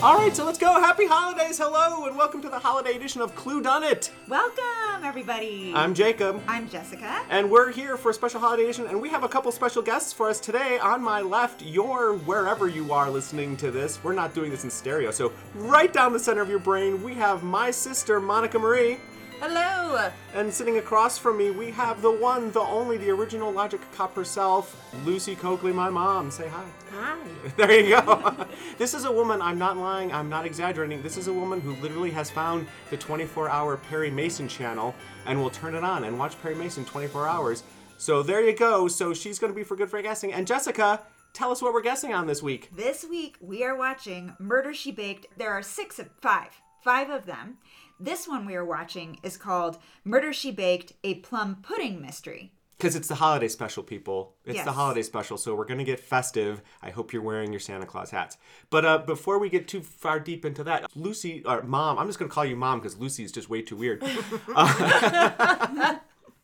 [0.00, 0.80] All right, so let's go.
[0.80, 1.58] Happy holidays.
[1.58, 4.12] Hello, and welcome to the holiday edition of Clue Done It.
[4.28, 5.72] Welcome, everybody.
[5.74, 6.40] I'm Jacob.
[6.46, 7.24] I'm Jessica.
[7.30, 10.12] And we're here for a special holiday edition, and we have a couple special guests
[10.12, 10.78] for us today.
[10.78, 14.70] On my left, your wherever you are listening to this, we're not doing this in
[14.70, 18.98] stereo, so right down the center of your brain, we have my sister, Monica Marie.
[19.40, 20.10] Hello.
[20.34, 24.16] And sitting across from me, we have the one, the only, the original Logic Cop
[24.16, 26.32] herself, Lucy Coakley, my mom.
[26.32, 26.64] Say hi.
[26.90, 27.16] Hi.
[27.56, 28.46] There you go.
[28.78, 31.02] this is a woman, I'm not lying, I'm not exaggerating.
[31.02, 34.92] This is a woman who literally has found the 24 hour Perry Mason channel
[35.24, 37.62] and will turn it on and watch Perry Mason 24 hours.
[37.96, 38.88] So there you go.
[38.88, 40.32] So she's going to be for good for guessing.
[40.32, 42.70] And Jessica, tell us what we're guessing on this week.
[42.74, 45.26] This week we are watching Murder She Baked.
[45.36, 47.58] There are six of five, five of them.
[48.00, 52.52] This one we are watching is called Murder She Baked, a plum pudding mystery.
[52.76, 54.34] Because it's the holiday special, people.
[54.44, 56.62] It's the holiday special, so we're going to get festive.
[56.80, 58.36] I hope you're wearing your Santa Claus hats.
[58.70, 62.20] But uh, before we get too far deep into that, Lucy, or Mom, I'm just
[62.20, 64.04] going to call you Mom because Lucy is just way too weird.
[64.54, 65.96] Uh,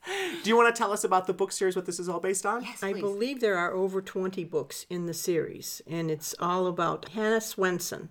[0.42, 2.44] do you want to tell us about the book series, what this is all based
[2.44, 2.62] on?
[2.62, 7.10] Yes, I believe there are over 20 books in the series, and it's all about
[7.10, 8.08] Hannah Swensen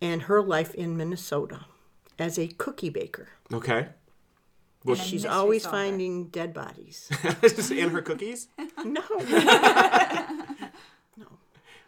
[0.00, 1.66] and her life in Minnesota
[2.18, 3.28] as a cookie baker.
[3.52, 3.88] Okay.
[4.86, 5.76] And a She's mystery always solver.
[5.76, 7.10] finding dead bodies.
[7.70, 8.48] in her cookies?
[8.84, 9.02] no.
[11.16, 11.26] No.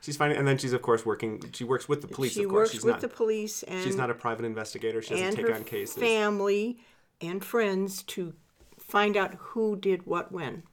[0.01, 2.51] She's finding, and then she's, of course, working, she works with the police, she of
[2.51, 2.61] course.
[2.69, 5.01] works she's with not, the police and, She's not a private investigator.
[5.03, 5.95] She doesn't and take her on cases.
[5.97, 6.79] family
[7.21, 8.35] and friends to
[8.79, 10.65] find out who did what when.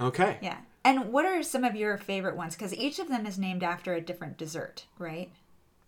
[0.00, 0.38] Okay.
[0.42, 0.58] Yeah.
[0.84, 2.54] And what are some of your favorite ones?
[2.54, 5.30] Because each of them is named after a different dessert, right?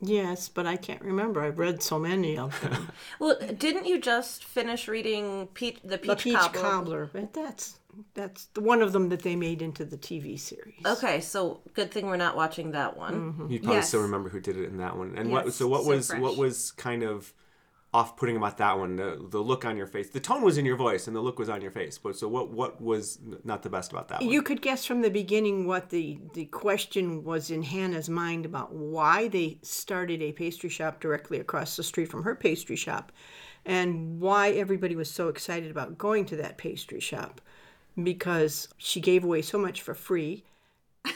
[0.01, 1.41] Yes, but I can't remember.
[1.43, 2.89] I've read so many of them.
[3.19, 6.61] Well, didn't you just finish reading Peach, the Peach, the Peach Cobbler?
[6.63, 7.79] Cobbler, but that's
[8.15, 10.75] that's the one of them that they made into the TV series.
[10.87, 13.47] Okay, so good thing we're not watching that one.
[13.51, 13.89] You probably Yes.
[13.89, 15.15] still remember who did it in that one.
[15.19, 16.21] And what so what so was fresh.
[16.21, 17.33] what was kind of
[17.95, 18.97] off-putting about that one?
[18.97, 20.11] The, the look on your face.
[20.11, 21.97] The tone was in your voice and the look was on your face.
[21.99, 24.31] But so what what was not the best about that one?
[24.31, 28.73] You could guess from the beginning what the, the question was in Hannah's mind about
[28.75, 33.11] why they started a pastry shop directly across the street from her pastry shop
[33.65, 37.41] and why everybody was so excited about going to that pastry shop
[38.03, 40.45] because she gave away so much for free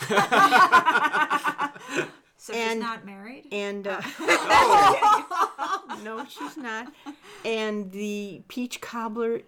[2.37, 3.47] So she's And- not married?
[3.53, 4.01] and uh,
[6.03, 6.93] no she's not
[7.45, 9.43] and the peach cobbler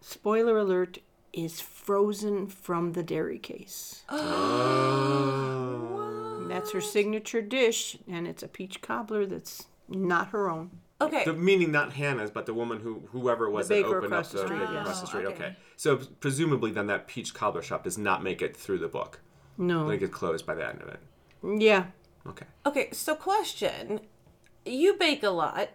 [0.00, 0.98] spoiler alert
[1.32, 6.44] is frozen from the dairy case Oh.
[6.48, 10.70] That's her signature dish, and it's a peach cobbler that's not her own.
[11.00, 14.06] Okay, The meaning not Hannah's, but the woman who whoever it was The that opened
[14.06, 14.80] across up the the street, baker yes.
[14.82, 15.24] across the street.
[15.26, 15.44] Oh, okay.
[15.44, 15.56] okay.
[15.76, 19.20] So presumably then that peach cobbler shop does not make it through the book.
[19.58, 19.84] No.
[19.84, 21.00] Like it closed by the end of it.
[21.60, 21.86] Yeah.
[22.26, 22.46] Okay.
[22.64, 22.88] okay.
[22.92, 24.00] So question:
[24.64, 25.70] You bake a lot.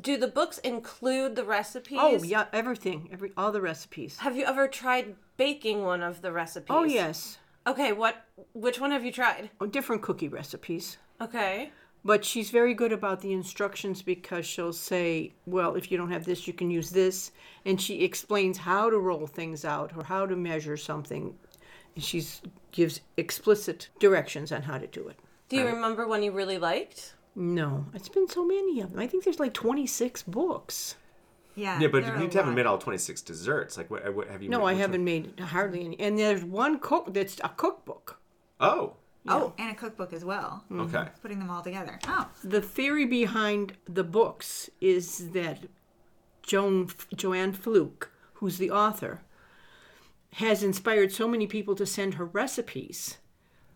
[0.00, 1.98] Do the books include the recipes?
[2.00, 4.18] Oh, yeah, everything, every all the recipes.
[4.18, 6.68] Have you ever tried baking one of the recipes?
[6.70, 7.38] Oh, yes.
[7.66, 8.24] Okay, what?
[8.54, 9.50] Which one have you tried?
[9.60, 10.96] Oh, different cookie recipes.
[11.20, 11.70] Okay.
[12.04, 16.24] But she's very good about the instructions because she'll say, well, if you don't have
[16.24, 17.30] this, you can use this.
[17.64, 21.36] And she explains how to roll things out or how to measure something.
[21.94, 22.24] And she
[22.72, 25.18] gives explicit directions on how to do it.
[25.48, 27.14] Do you remember one you really liked?
[27.34, 29.00] No, it's been so many of them.
[29.00, 30.96] I think there's like 26 books.
[31.54, 31.80] yeah.
[31.80, 32.54] Yeah, but there are you a haven't lot.
[32.56, 33.76] made all 26 desserts.
[33.78, 35.04] Like what, what have you No, made, I which haven't one?
[35.04, 35.98] made hardly any.
[36.00, 38.20] And there's one cook that's a cookbook.
[38.60, 38.94] Oh.
[39.28, 40.64] Oh, and a cookbook as well.
[40.70, 40.94] Mm-hmm.
[40.96, 41.08] Okay.
[41.22, 41.98] Putting them all together.
[42.08, 45.60] Oh, The theory behind the books is that
[46.42, 49.22] Joan Joanne Fluke, who's the author,
[50.34, 53.18] has inspired so many people to send her recipes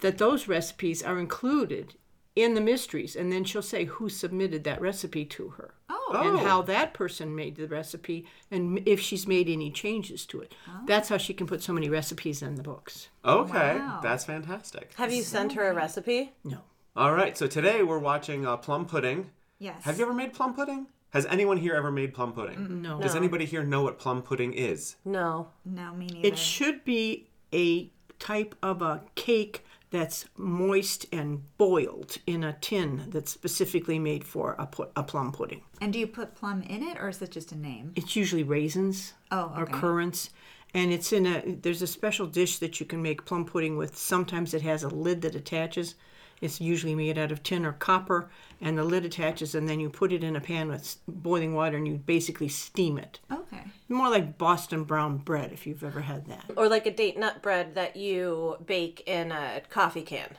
[0.01, 1.95] that those recipes are included
[2.37, 6.37] in the mysteries and then she'll say who submitted that recipe to her oh, and
[6.37, 6.45] Oh.
[6.45, 10.55] how that person made the recipe and if she's made any changes to it
[10.87, 13.79] that's how she can put so many recipes in the books Okay.
[13.79, 14.01] Wow.
[14.03, 14.93] That's fantastic.
[14.97, 16.33] Have you sent her a recipe?
[16.45, 16.59] no
[16.95, 17.37] All right.
[17.37, 19.31] So today we're watching uh, plum pudding.
[19.59, 19.83] yes.
[19.85, 20.87] Have you ever made plum pudding?
[21.11, 22.83] Has anyone here ever made plum pudding?
[22.83, 24.97] no Does anybody here know what plum pudding is?
[25.05, 25.49] No.
[25.65, 26.29] No, me neither.
[26.29, 33.05] It should be a type of a cake that's moist and boiled in a tin
[33.09, 35.63] that's specifically made for a, pu- a plum pudding.
[35.81, 37.93] and do you put plum in it, or is it just a name?
[37.97, 40.31] It's usually raisins Oh, or currants.
[40.75, 43.97] And it's in a, there's a special dish that you can make plum pudding with.
[43.97, 45.95] Sometimes it has a lid that attaches.
[46.41, 48.29] It's usually made out of tin or copper,
[48.61, 51.77] and the lid attaches, and then you put it in a pan with boiling water
[51.77, 53.21] and you basically steam it.
[53.33, 53.65] Okay.
[53.89, 56.51] More like Boston brown bread, if you've ever had that.
[56.57, 60.37] Or like a date nut bread that you bake in a coffee can.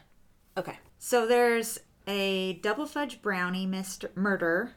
[0.56, 0.78] Okay.
[1.00, 4.74] So there's a double fudge brownie mist- murder,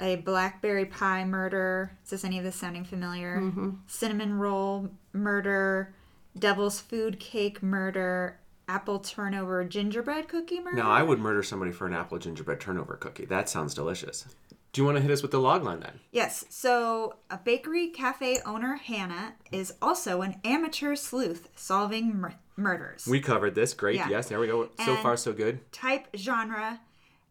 [0.00, 1.96] a blackberry pie murder.
[2.04, 3.40] Is this any of this sounding familiar?
[3.40, 3.70] Mm-hmm.
[3.86, 5.94] Cinnamon roll murder,
[6.38, 10.76] devil's food cake murder, apple turnover gingerbread cookie murder.
[10.76, 13.24] Now, I would murder somebody for an apple gingerbread turnover cookie.
[13.24, 14.26] That sounds delicious.
[14.72, 16.00] Do you want to hit us with the log line then?
[16.12, 16.44] Yes.
[16.50, 23.06] So, a bakery cafe owner, Hannah, is also an amateur sleuth solving mur- murders.
[23.08, 23.72] We covered this.
[23.72, 23.96] Great.
[23.96, 24.08] Yeah.
[24.10, 24.68] Yes, there we go.
[24.84, 25.60] So And- far, so good.
[25.72, 26.80] Type genre.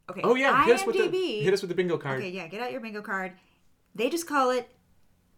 [0.09, 0.21] Okay.
[0.23, 1.41] Oh yeah, hit us with the IMDb.
[1.43, 2.19] hit us with the bingo card.
[2.19, 3.33] Okay, yeah, get out your bingo card.
[3.93, 4.69] They just call it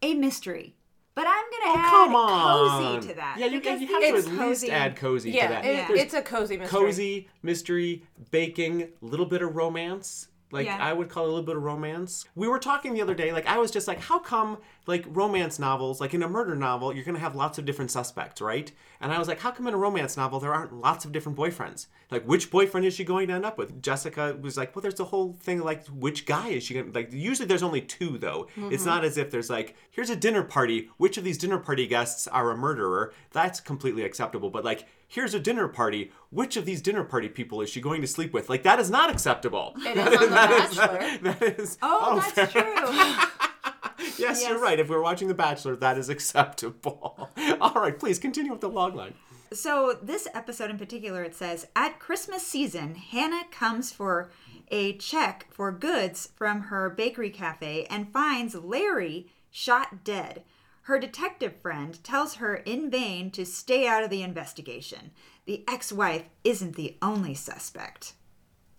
[0.02, 0.76] a mystery.
[1.18, 2.92] But I'm gonna add Oh, Come on.
[3.02, 3.38] cozy to that.
[3.40, 5.66] Yeah, you, because you have to at least add cozy to that.
[5.66, 5.88] it- Yeah.
[5.88, 6.80] There's it's a cozy mystery.
[6.80, 10.28] cozy mystery, baking, little bit of romance.
[10.52, 10.78] Like Yeah.
[10.80, 12.26] I would call it a little bit of romance.
[12.36, 13.32] We were talking the other day.
[13.32, 16.94] Like I was just like, how come like romance novels, like in a murder novel,
[16.94, 18.72] you're gonna have lots of different suspects, right?
[19.02, 21.38] And I was like, how come in a romance novel there aren't lots of different
[21.38, 21.88] boyfriends?
[22.10, 23.82] Like which boyfriend is she going to end up with?
[23.82, 27.12] Jessica was like, well, there's the whole thing like which guy is she gonna like?
[27.12, 28.48] Usually there's only two though.
[28.56, 28.86] It's mm-hmm.
[28.86, 30.90] not as if there's like here's a dinner party.
[30.98, 33.14] Which of these dinner party guests are a murderer?
[33.32, 34.50] That's completely acceptable.
[34.50, 36.12] But like here's a dinner party.
[36.30, 38.50] Which of these dinner party people is she going to sleep with?
[38.50, 39.74] Like that is not acceptable.
[39.78, 41.18] It is on The Bachelor.
[41.24, 41.78] That is.
[41.82, 42.46] Oh, oh fair.
[42.46, 43.44] that's true.
[44.20, 44.80] Yes, you're right.
[44.80, 47.30] If we're watching The Bachelor, that is acceptable.
[47.60, 49.14] All right, please continue with the log line.
[49.54, 54.30] so this episode in particular, it says at Christmas season, Hannah comes for
[54.70, 60.44] a check for goods from her bakery cafe and finds Larry shot dead.
[60.88, 65.12] Her detective friend tells her in vain to stay out of the investigation.
[65.46, 68.14] The ex-wife isn't the only suspect.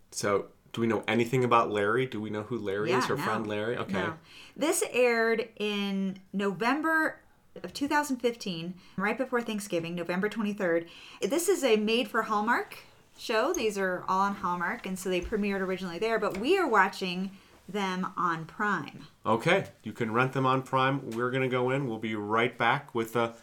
[0.09, 2.07] So, do we know anything about Larry?
[2.07, 3.05] Do we know who Larry is?
[3.05, 3.21] Her no.
[3.21, 3.77] friend Larry?
[3.77, 3.93] Okay.
[3.93, 4.15] No.
[4.57, 7.19] This aired in November
[7.61, 10.87] of 2015, right before Thanksgiving, November 23rd.
[11.21, 12.79] This is a made for Hallmark
[13.19, 13.53] show.
[13.53, 17.29] These are all on Hallmark, and so they premiered originally there, but we are watching
[17.71, 19.07] them on Prime.
[19.25, 21.11] Okay, you can rent them on Prime.
[21.11, 21.87] We're gonna go in.
[21.87, 23.35] We'll be right back with a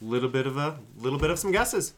[0.00, 1.94] little bit of a little bit of some guesses.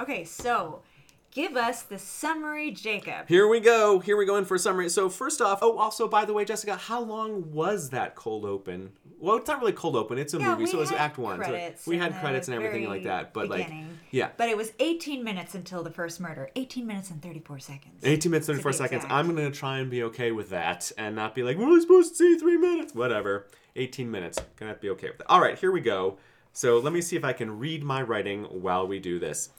[0.00, 0.82] Okay, so
[1.30, 3.28] give us the summary, Jacob.
[3.28, 3.98] Here we go.
[3.98, 4.88] Here we go in for a summary.
[4.88, 8.92] So first off, oh, also by the way, Jessica, how long was that cold open?
[9.18, 10.18] Well, it's not really cold open.
[10.18, 11.42] It's a Yeah, movie, so it's had Act One.
[11.42, 13.32] So we had credits and everything like that.
[13.32, 13.86] But beginning.
[13.88, 16.50] like, yeah, But it was 18 minutes until the first murder.
[16.54, 18.04] 18 minutes and 34 seconds.
[18.04, 19.04] 18 minutes, To 34 seconds.
[19.04, 19.12] exact.
[19.12, 21.80] I'm going to try and be okay with that and not be like, well, I'm
[21.80, 22.94] supposed to see three minutes.
[22.94, 23.46] Whatever.
[23.76, 24.38] 18 minutes.
[24.58, 25.30] To be okay with that.
[25.30, 26.18] All right, here we go.
[26.52, 29.50] So let me see if I can read my writing while we do this.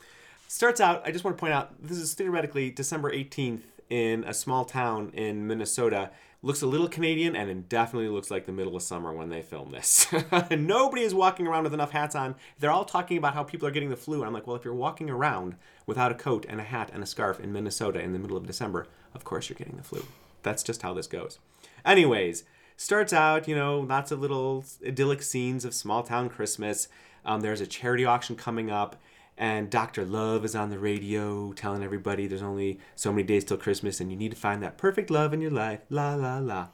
[0.48, 4.34] Starts out, I just want to point out, this is theoretically December 18th in a
[4.34, 6.10] small town in Minnesota.
[6.44, 9.42] Looks a little Canadian and it definitely looks like the middle of summer when they
[9.42, 10.08] film this.
[10.52, 12.36] Nobody is walking around with enough hats on.
[12.60, 14.20] They're all talking about how people are getting the flu.
[14.20, 15.56] And I'm like, well, if you're walking around
[15.88, 18.46] without a coat and a hat and a scarf in Minnesota in the middle of
[18.46, 20.06] December, of course you're getting the flu.
[20.44, 21.40] That's just how this goes.
[21.84, 22.44] Anyways,
[22.78, 26.88] starts out, you know, lots of little idyllic scenes of small town Christmas.
[27.26, 28.96] Um, there's a charity auction coming up,
[29.38, 30.06] and Dr.
[30.06, 34.12] Love is on the radio telling everybody there's only so many days till Christmas and
[34.12, 35.82] you need to find that perfect love in your life.
[35.90, 36.68] La la la.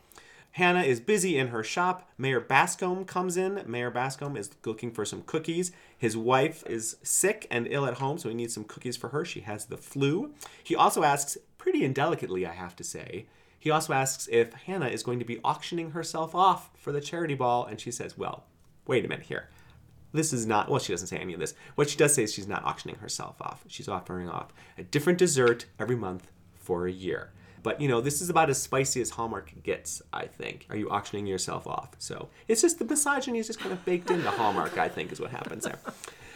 [0.54, 2.08] Hannah is busy in her shop.
[2.16, 3.64] Mayor Bascomb comes in.
[3.66, 5.72] Mayor Bascomb is looking for some cookies.
[5.98, 9.26] His wife is sick and ill at home, so he needs some cookies for her.
[9.26, 10.32] She has the flu.
[10.64, 13.26] He also asks, pretty indelicately, I have to say,
[13.58, 17.34] he also asks if Hannah is going to be auctioning herself off for the charity
[17.34, 18.44] ball, and she says, well,
[18.86, 19.50] wait a minute here.
[20.14, 21.56] This is not, well, she doesn't say any of this.
[21.76, 23.64] What she does say is she's not auctioning herself off.
[23.68, 27.32] She's offering off a different dessert every month for a year.
[27.64, 30.68] But, you know, this is about as spicy as Hallmark gets, I think.
[30.70, 31.96] Are you auctioning yourself off?
[31.98, 35.20] So it's just the misogyny is just kind of baked into Hallmark, I think, is
[35.20, 35.80] what happens there.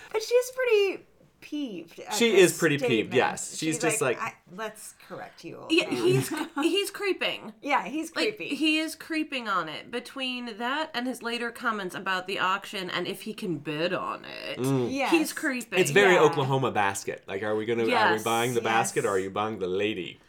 [0.10, 1.03] But she's pretty
[1.41, 2.00] peeved.
[2.00, 3.58] at She is pretty peeved, yes.
[3.58, 5.65] She's just like- I, let's correct you.
[5.70, 7.53] Yeah, man." he's he's creeping.
[7.62, 8.56] yeah, he's Like creepy.
[8.56, 13.08] he is creeping on it between that and his later comments about the auction and
[13.08, 14.60] if he can bid on it.
[14.60, 14.94] Mm.
[14.94, 15.12] Yes.
[15.12, 15.79] He's creeping.
[15.79, 16.22] It's very Yeah.
[16.22, 17.24] Oklahoma basket.
[17.27, 20.20] Like, are we gonna are we buying the basket or are you buying the lady?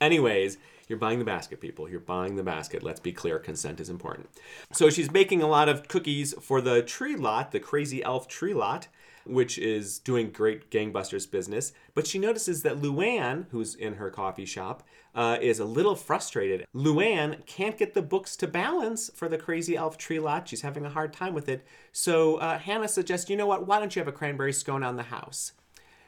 [0.00, 0.56] Anyways,
[0.88, 1.88] you're buying the basket, people.
[1.88, 2.82] You're buying the basket.
[2.82, 4.28] Let's be clear, consent is important.
[4.72, 8.54] So she's making a lot of cookies for the tree lot, the crazy elf tree
[8.54, 8.88] lot,
[9.24, 11.72] which is doing great gangbusters business.
[11.94, 14.82] But she notices that Luann, who's in her coffee shop,
[15.14, 16.66] uh, is a little frustrated.
[16.74, 20.48] Luann can't get the books to balance for the crazy elf tree lot.
[20.48, 21.64] She's having a hard time with it.
[21.92, 23.66] So uh, Hannah suggests, you know what?
[23.66, 25.52] Why don't you have a cranberry scone on the house?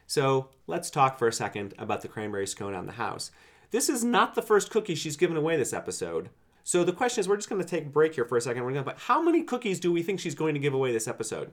[0.07, 3.31] So let's talk for a second about the cranberry scone on the house.
[3.71, 6.29] This is not the first cookie she's given away this episode.
[6.65, 8.63] So the question is, we're just going to take a break here for a second.
[8.63, 10.93] We're going to, but how many cookies do we think she's going to give away
[10.93, 11.51] this episode?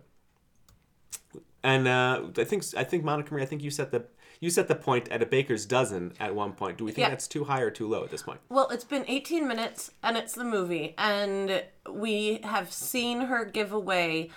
[1.63, 4.05] And uh, I think I think Monica Marie, I think you set the
[4.39, 6.77] you set the point at a baker's dozen at one point.
[6.77, 7.09] Do we think Yeah.
[7.09, 8.39] that's too high or too low at this point?
[8.47, 13.73] Well, it's been 18 minutes and it's the movie, and we have seen her give
[13.73, 14.29] away.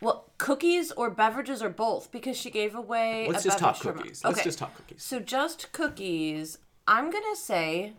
[0.00, 3.28] Well, cookies or beverages or both, because she gave away.
[3.30, 4.24] Let's just talk cookies.
[4.24, 5.02] Let's just talk cookies.
[5.02, 6.58] So just cookies.
[6.88, 7.92] I'm gonna say,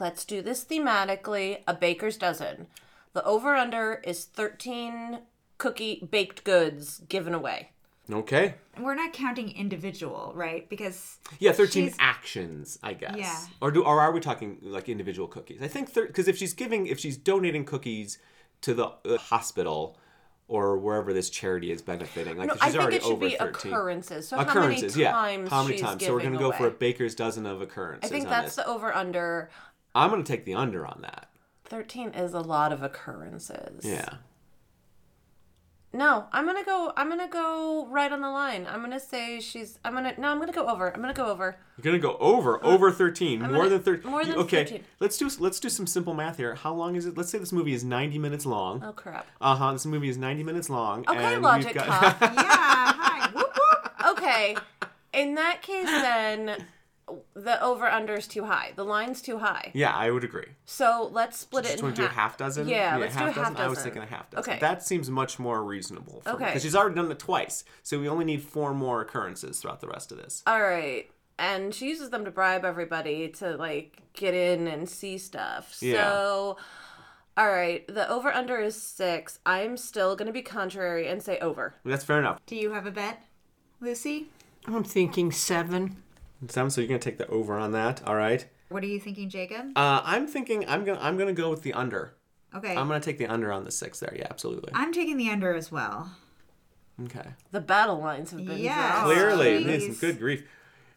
[0.00, 1.62] let's do this thematically.
[1.68, 2.66] A baker's dozen.
[3.12, 5.20] The over under is 13
[5.58, 7.71] cookie baked goods given away.
[8.10, 8.54] Okay.
[8.80, 10.68] We're not counting individual, right?
[10.68, 13.16] Because Yeah, thirteen she's- actions, I guess.
[13.16, 13.38] Yeah.
[13.60, 15.62] Or do or are we talking like individual cookies?
[15.62, 18.18] I think because if she's giving, if she's donating cookies
[18.62, 19.98] to the uh, hospital
[20.48, 23.28] or wherever this charity is benefiting, like No, she's I think already it should over
[23.28, 23.72] be thirteen.
[23.72, 24.28] occurrences.
[24.28, 25.12] So Occurrences, how many yeah.
[25.12, 26.04] times How many she's times?
[26.04, 28.10] So we're gonna go for a baker's dozen of occurrences.
[28.10, 28.64] I think that's this.
[28.64, 29.50] the over under.
[29.94, 31.28] I'm gonna take the under on that.
[31.66, 33.84] 13 is a lot of occurrences.
[33.84, 34.16] Yeah.
[35.94, 36.92] No, I'm gonna go.
[36.96, 38.66] I'm gonna go right on the line.
[38.68, 39.78] I'm gonna say she's.
[39.84, 40.14] I'm gonna.
[40.16, 40.90] No, I'm gonna go over.
[40.94, 41.56] I'm gonna go over.
[41.76, 44.10] You're gonna go over over thirteen, more gonna- than thirteen.
[44.10, 44.84] more than okay, 13.
[45.00, 46.54] let's do let's do some simple math here.
[46.54, 47.16] How long is it?
[47.16, 48.82] Let's say this movie is ninety minutes long.
[48.82, 49.26] Oh crap.
[49.40, 49.72] Uh huh.
[49.72, 51.04] This movie is ninety minutes long.
[51.08, 51.86] Okay, and logic we've got...
[51.86, 52.20] cop.
[52.22, 53.30] yeah, hi.
[53.34, 54.12] Whoop, whoop.
[54.18, 54.56] Okay,
[55.12, 56.56] in that case, then
[57.34, 58.72] the over under is too high.
[58.76, 59.70] The line's too high.
[59.74, 60.48] yeah, I would agree.
[60.66, 62.16] So let's split Just it in want to do a half.
[62.32, 62.68] half dozen?
[62.68, 63.56] Yeah, let's do a half dozen.
[63.56, 64.50] I was thinking a half dozen.
[64.52, 64.60] Okay.
[64.60, 66.22] That seems much more reasonable.
[66.26, 66.46] Okay.
[66.46, 67.64] Because she's already done it twice.
[67.82, 70.42] So we only need four more occurrences throughout the rest of this.
[70.46, 71.10] All right.
[71.38, 75.78] And she uses them to bribe everybody to like get in and see stuff.
[75.80, 76.02] Yeah.
[76.10, 76.56] So,
[77.36, 79.38] all right, the over under is six.
[79.46, 81.74] I'm still gonna be contrary and say over.
[81.84, 82.38] That's fair enough.
[82.46, 83.24] Do you have a bet,
[83.80, 84.28] Lucy?
[84.66, 85.96] I'm thinking seven.
[86.48, 88.02] Seven, so you're gonna take the over on that.
[88.06, 88.44] All right.
[88.68, 89.72] What are you thinking, Jacob?
[89.76, 92.14] Uh, I'm thinking I'm gonna I'm gonna go with the under.
[92.54, 92.76] Okay.
[92.76, 94.14] I'm gonna take the under on the six there.
[94.16, 94.72] Yeah, absolutely.
[94.74, 96.10] I'm taking the under as well.
[97.04, 97.30] Okay.
[97.50, 98.92] The battle lines have been Yes.
[99.02, 99.04] drawn.
[99.04, 100.00] Clearly, jeez.
[100.00, 100.44] good grief.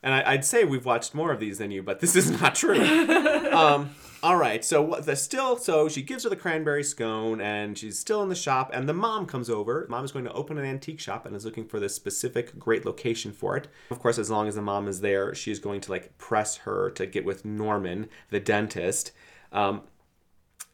[0.04, 2.54] And I, I'd say we've watched more of these than you, but this is not
[2.56, 2.80] true.
[3.52, 3.90] um,
[4.26, 8.00] all right, so what the still so she gives her the cranberry scone, and she's
[8.00, 9.86] still in the shop, and the mom comes over.
[9.88, 12.88] Mom is going to open an antique shop and is looking for this specific great
[12.88, 13.68] location for it.
[13.92, 16.58] Of course, as long as the mom is there, she is going to like press
[16.58, 19.12] her to get with Norman, the dentist.
[19.52, 19.84] Um,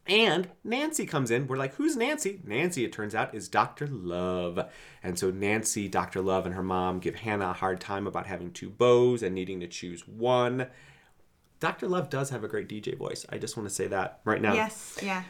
[0.06, 1.46] and Nancy comes in.
[1.46, 2.40] We're like, who's Nancy?
[2.46, 3.86] Nancy, it turns out, is Dr.
[3.86, 4.66] Love.
[5.02, 6.22] And so Nancy, Dr.
[6.22, 9.60] Love, and her mom give Hannah a hard time about having two bows and needing
[9.60, 10.68] to choose one.
[11.62, 11.86] Dr.
[11.86, 13.24] Love does have a great DJ voice.
[13.28, 14.52] I just want to say that right now.
[14.52, 14.98] Yes.
[15.00, 15.22] Yeah.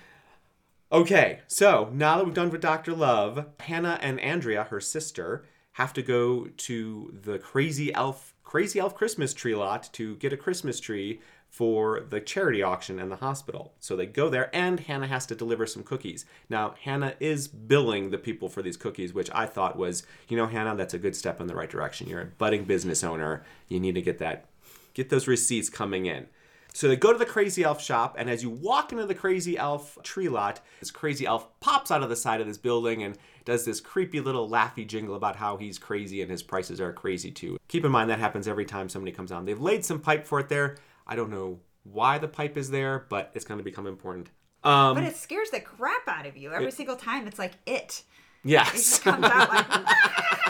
[0.90, 2.94] Okay, so now that we've done with Dr.
[2.94, 8.94] Love, Hannah and Andrea, her sister, have to go to the crazy elf crazy elf
[8.94, 11.20] Christmas tree lot to get a Christmas tree
[11.50, 13.74] for the charity auction and the hospital.
[13.78, 16.24] So they go there and Hannah has to deliver some cookies.
[16.48, 20.46] Now, Hannah is billing the people for these cookies, which I thought was, you know,
[20.46, 22.08] Hannah, that's a good step in the right direction.
[22.08, 23.44] You're a budding business owner.
[23.68, 24.46] You need to get that
[24.94, 26.26] get those receipts coming in.
[26.74, 29.58] So they go to the crazy elf shop, and as you walk into the crazy
[29.58, 33.18] elf tree lot, this crazy elf pops out of the side of this building and
[33.44, 37.30] does this creepy little laughy jingle about how he's crazy and his prices are crazy
[37.30, 37.58] too.
[37.68, 39.44] Keep in mind that happens every time somebody comes on.
[39.44, 40.78] They've laid some pipe for it there.
[41.06, 44.30] I don't know why the pipe is there, but it's going to become important.
[44.64, 47.26] Um, But it scares the crap out of you every single time.
[47.26, 48.04] It's like it.
[48.44, 48.72] It yes.
[48.72, 49.66] just comes out like.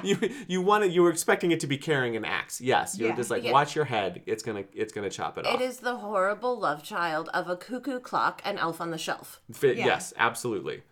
[0.04, 2.60] you you wanted you were expecting it to be carrying an axe.
[2.60, 3.16] Yes, you're Yeah.
[3.16, 3.52] just like Yeah.
[3.52, 4.22] watch your head.
[4.26, 5.54] It's gonna it's gonna chop it off.
[5.60, 9.40] It is the horrible love child of a cuckoo clock and elf on the shelf.
[9.52, 9.86] Fi- Yeah.
[9.86, 10.82] Yes, absolutely.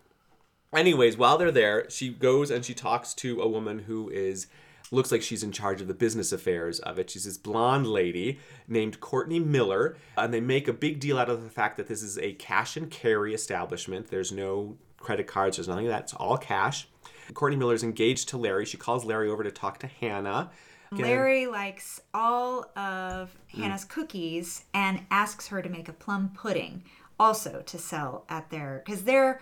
[0.73, 4.47] Anyways, while they're there, she goes and she talks to a woman who is
[4.91, 7.09] looks like she's in charge of the business affairs of it.
[7.11, 11.43] She's this blonde lady named Courtney Miller, and they make a big deal out of
[11.43, 14.07] the fact that this is a cash and carry establishment.
[14.09, 16.03] There's no credit cards, there's nothing of that.
[16.03, 16.87] It's all cash.
[17.33, 18.65] Courtney Miller's engaged to Larry.
[18.65, 20.51] She calls Larry over to talk to Hannah.
[20.91, 23.89] Again, Larry likes all of Hannah's mm.
[23.89, 26.83] cookies and asks her to make a plum pudding
[27.19, 29.41] also to sell at their because their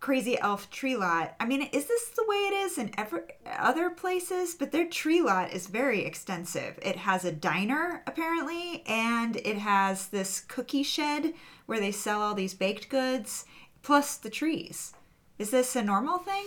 [0.00, 1.34] crazy elf tree lot.
[1.40, 4.54] I mean, is this the way it is in every other places?
[4.54, 6.78] But their tree lot is very extensive.
[6.80, 11.34] It has a diner apparently, and it has this cookie shed
[11.66, 13.44] where they sell all these baked goods
[13.82, 14.92] plus the trees.
[15.38, 16.46] Is this a normal thing?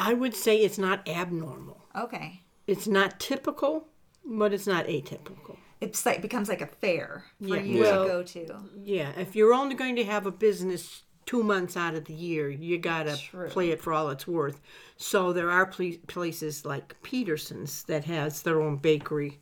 [0.00, 1.84] I would say it's not abnormal.
[1.94, 2.40] Okay.
[2.66, 3.86] It's not typical,
[4.24, 5.56] but it's not atypical.
[5.80, 7.62] It's like becomes like a fair for Yeah.
[7.62, 8.60] you Well- to go to.
[8.82, 12.48] Yeah, if you're only going to have a business two months out of the year,
[12.50, 13.48] you gotta True.
[13.48, 14.60] play it for all it's worth.
[14.96, 19.38] So there are pl- places like Peterson's that has their own bakery,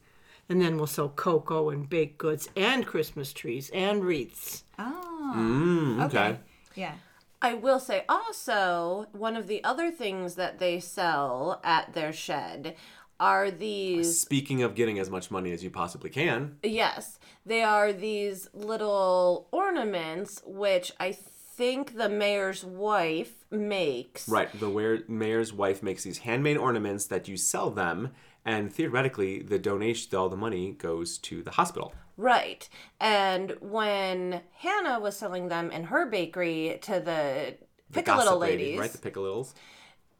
[0.48, 4.64] and then will sell cocoa and baked goods and Christmas trees and wreaths.
[4.78, 5.32] Oh.
[5.36, 6.18] Mm, okay.
[6.28, 6.38] okay.
[6.74, 6.94] Yeah.
[7.40, 12.74] I will say also, one of the other things that they sell at their shed
[13.20, 17.92] are these Speaking of getting as much money as you possibly can, Yes, they are
[17.92, 24.28] these little ornaments, which I think the mayor's wife makes.
[24.28, 24.48] right?
[24.58, 28.10] The where mayor's wife makes these handmade ornaments that you sell them,
[28.44, 31.92] and theoretically, the donation, all the money goes to the hospital.
[32.18, 32.68] Right.
[33.00, 37.54] And when Hannah was selling them in her bakery to the
[37.90, 38.92] The pick a little ladies, right?
[38.92, 39.54] The piccolitos.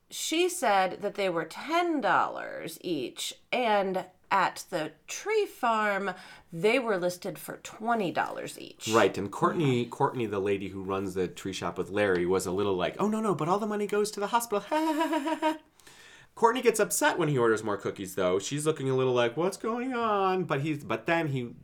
[0.09, 3.35] she said that they were $10 each.
[3.53, 6.13] And at the tree farm,
[6.53, 8.89] they were listed for $20 each.
[8.93, 12.53] Right, and Courtney, Courtney, the lady who runs the tree shop with Larry, was a
[12.53, 14.65] little like, "Oh no, no, but all the money goes to the hospital."
[16.35, 18.39] Courtney gets upset when he orders more cookies, though.
[18.39, 21.55] She's looking a little like, "What's going on?" But he, but then he,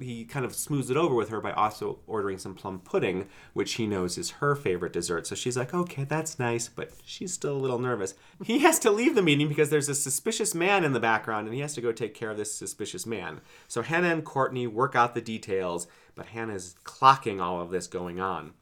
[0.00, 3.74] he kind of smooths it over with her by also ordering some plum pudding, which
[3.74, 5.26] he knows is her favorite dessert.
[5.26, 8.14] So she's like, "Okay, that's nice," but she's still a little nervous.
[8.44, 11.54] He has to leave the meeting because there's a suspicious man in the background, and
[11.54, 13.40] he has to go take care of this suspicious man.
[13.68, 18.20] So Hannah and Courtney work out the details, but Hannah's clocking all of this going
[18.20, 18.54] on.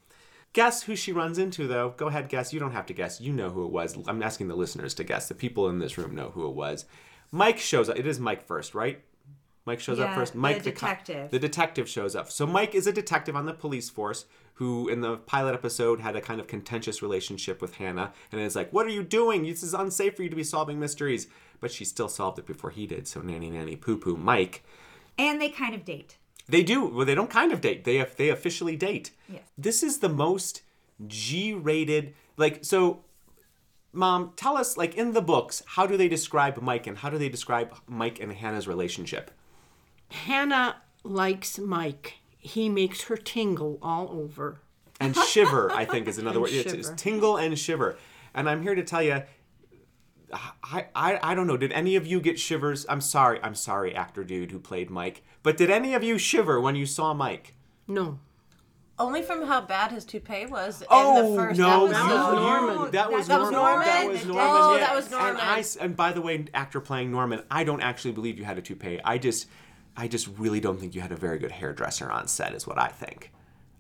[0.53, 1.95] Guess who she runs into, though?
[1.97, 2.53] Go ahead, guess.
[2.53, 3.21] You don't have to guess.
[3.21, 3.97] You know who it was.
[4.09, 5.29] I'm asking the listeners to guess.
[5.29, 6.87] The people in this room know who it was.
[7.31, 7.97] Mike shows up.
[7.97, 9.01] It is Mike first, right?
[9.71, 10.33] Mike shows up Yeah, first.
[10.33, 11.31] the Mike, co- detective.
[11.31, 12.31] the detective shows up.
[12.31, 14.25] So Mike is a detective on the police force
[14.55, 18.57] who, in the pilot episode, had a kind of contentious relationship with Hannah, and is
[18.57, 19.45] like, "What are you doing?
[19.45, 21.29] This is unsafe for you to be solving mysteries."
[21.61, 23.07] But she still solved it before he did.
[23.07, 24.17] So nanny nanny poo poo.
[24.17, 24.65] Mike
[25.19, 26.17] And they kind of date.
[26.49, 26.85] they do.
[26.87, 27.85] Well, they don't kind of date.
[27.85, 29.13] They they officially date.
[29.29, 29.43] Yes.
[29.67, 30.63] This is the most
[31.07, 32.15] G-rated.
[32.37, 33.05] Like so,
[33.93, 37.19] mom, tell us like in the books, how do they describe Mike and how do
[37.19, 39.31] they describe Mike and Hannah's relationship?
[40.11, 42.15] Hannah likes Mike.
[42.39, 44.61] He makes her tingle all over.
[44.99, 46.51] And shiver, I think, is another word.
[46.53, 47.97] It's, it's tingle and shiver.
[48.35, 49.23] And I'm here to tell you.
[50.63, 51.57] I, I, I don't know.
[51.57, 52.87] Did any of you get shivers?
[52.89, 53.41] I'm sorry.
[53.43, 55.23] I'm sorry, actor dude who played Mike.
[55.43, 57.55] But did any of you shiver when you saw Mike?
[57.89, 58.21] No.
[58.97, 61.99] Only from how bad his toupee was in Oh the first no, episode.
[62.05, 62.91] you- was Norman.
[62.93, 63.71] That was That was Norman.
[63.71, 63.87] Norman?
[63.89, 64.47] That was Norman.
[64.47, 64.81] Oh, yeah.
[64.87, 65.65] that was And Norman.
[65.81, 69.01] And by the way, actor playing Norman, I don't actually believe you had a toupee.
[69.03, 69.47] I just,
[69.97, 72.55] I just really don't think you had a very good hairdresser on set.
[72.55, 73.33] Is what I think.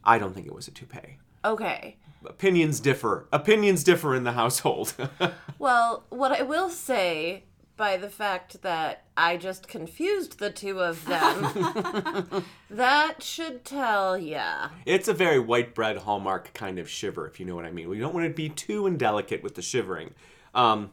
[0.04, 1.18] I don't think it was a toupee.
[1.44, 1.96] Okay.
[2.24, 3.26] Opinions differ.
[3.32, 4.94] Opinions differ in the household.
[5.58, 7.44] Well, what I will say
[7.76, 14.68] by the fact that I just confused the two of them, that should tell ya.
[14.86, 17.90] it's a very white bread hallmark kind of shiver, if you know what I mean.
[17.90, 20.14] We don't want to be too indelicate with the shivering.
[20.54, 20.92] Um,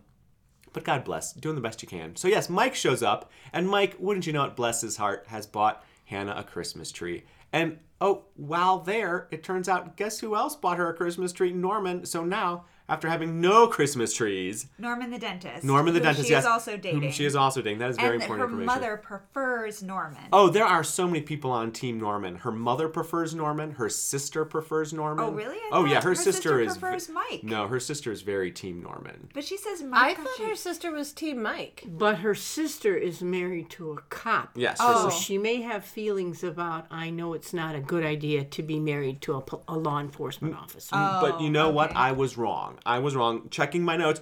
[0.73, 2.15] but God bless, doing the best you can.
[2.15, 5.45] So yes, Mike shows up, and Mike, wouldn't you know it, bless his heart, has
[5.45, 7.23] bought Hannah a Christmas tree.
[7.53, 11.51] And oh, while there, it turns out, guess who else bought her a Christmas tree?
[11.51, 12.05] Norman.
[12.05, 15.63] So now, after having no Christmas trees, Norman the dentist.
[15.63, 17.11] Norman the who dentist, She yes, is also whom dating.
[17.11, 17.79] she is also dating.
[17.79, 18.81] That is very and important her information.
[18.81, 20.23] mother prefers Norman.
[20.31, 22.37] Oh, there are so many people on Team Norman.
[22.37, 23.71] Her mother prefers Norman.
[23.71, 25.25] Her sister prefers Norman.
[25.25, 25.57] Oh, really?
[25.57, 26.01] I oh, yeah.
[26.01, 27.43] Her, her sister, sister is prefers Mike.
[27.43, 29.29] No, her sister is very Team Norman.
[29.33, 30.17] But she says I Mike.
[30.17, 31.83] thought her sister was Team Mike.
[31.85, 34.51] But her sister is married to a cop.
[34.55, 34.77] Yes.
[34.79, 35.05] Oh.
[35.05, 38.63] Her So she may have feelings about, I know it's not a good idea to
[38.63, 40.95] be married to a, a law enforcement mm, officer.
[40.95, 41.95] Oh, but you know oh, what?
[41.95, 42.76] I was wrong.
[42.85, 43.47] I was wrong.
[43.49, 44.21] Checking my notes,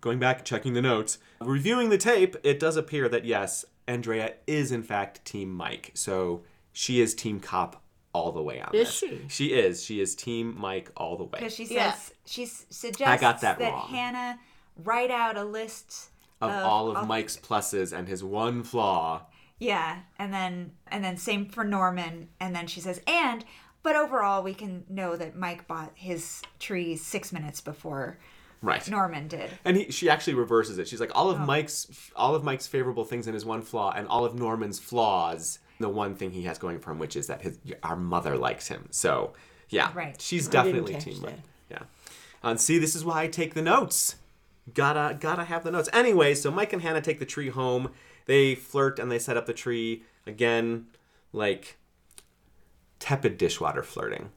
[0.00, 4.72] going back, checking the notes, reviewing the tape, it does appear that yes, Andrea is
[4.72, 5.90] in fact Team Mike.
[5.94, 8.94] So she is Team Cop all the way on Is this.
[8.94, 9.20] she?
[9.28, 9.82] She is.
[9.84, 11.30] She is Team Mike all the way.
[11.38, 11.94] Because she says Yeah.
[12.26, 13.88] she s- suggests got that wrong.
[13.88, 14.38] Hannah
[14.76, 19.22] write out a list Of all of Mike's pluses and his one flaw.
[19.58, 23.44] Yeah, and then and then same for Norman, and then she says, and
[23.84, 28.18] but overall we can know that Mike bought his tree six minutes before
[28.62, 28.88] Right.
[28.88, 29.50] Norman did.
[29.66, 30.88] And he, she actually reverses it.
[30.88, 31.44] She's like, all of Oh.
[31.44, 35.58] Mike's all of Mike's favorable things in his one flaw, and all of Norman's flaws,
[35.78, 38.68] the one thing he has going for him, which is that his our mother likes
[38.68, 38.86] him.
[38.90, 39.34] So
[39.68, 40.18] yeah, Right.
[40.18, 41.26] She's I definitely team that.
[41.32, 41.40] Mike.
[41.70, 41.82] Yeah.
[42.42, 44.16] And see, this is why I take the notes.
[44.72, 45.90] Gotta gotta have the notes.
[45.92, 47.90] Anyway, so Mike and Hannah take the tree home.
[48.24, 50.86] They flirt and they set up the tree again,
[51.34, 51.76] like
[53.04, 54.30] tepid dishwater flirting.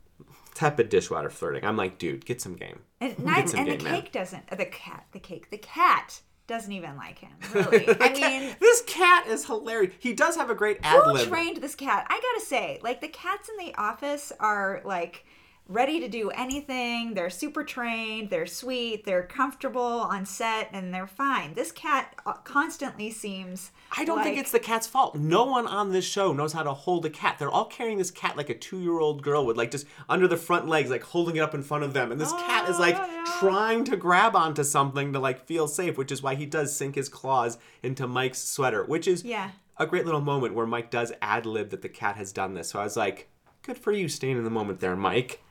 [0.53, 1.63] Tepid dishwater flirting.
[1.63, 2.79] I'm like, dude, get some game.
[2.99, 4.01] And, not, some and the game, man.
[4.01, 4.43] cake doesn't.
[4.51, 5.05] uh, The cat.
[5.13, 5.49] The cake.
[5.51, 7.31] The cat doesn't even like him.
[7.53, 7.87] Really.
[8.01, 8.55] I mean.
[8.59, 9.93] This cat is hilarious.
[9.99, 11.17] He does have a great ad lib.
[11.17, 12.05] Who trained this cat?
[12.09, 15.25] I gotta say, like the cats in the office are like
[15.67, 17.13] ready to do anything.
[17.13, 21.53] They're super trained, they're sweet, they're comfortable on set, and they're fine.
[21.55, 23.71] This cat uh, constantly seems.
[23.97, 25.15] I don't think it's the cat's fault.
[25.15, 27.37] No one on this show knows how to hold a cat.
[27.39, 30.67] They're all carrying this cat like a two-year-old girl would, like just under the front
[30.67, 32.11] legs, like holding it up in front of them.
[32.11, 33.25] And this cat is like Oh, yeah.
[33.39, 36.95] trying to grab onto something to like feel safe, which is why he does sink
[36.95, 39.51] his claws into Mike's sweater, which is Yeah.
[39.77, 42.69] a great little moment where Mike does ad lib that the cat has done this.
[42.69, 43.29] So I was like,
[43.63, 45.41] good for you staying in the moment there, Mike.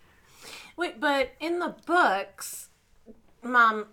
[0.76, 2.68] Wait, but in the books,
[3.42, 3.86] Mom,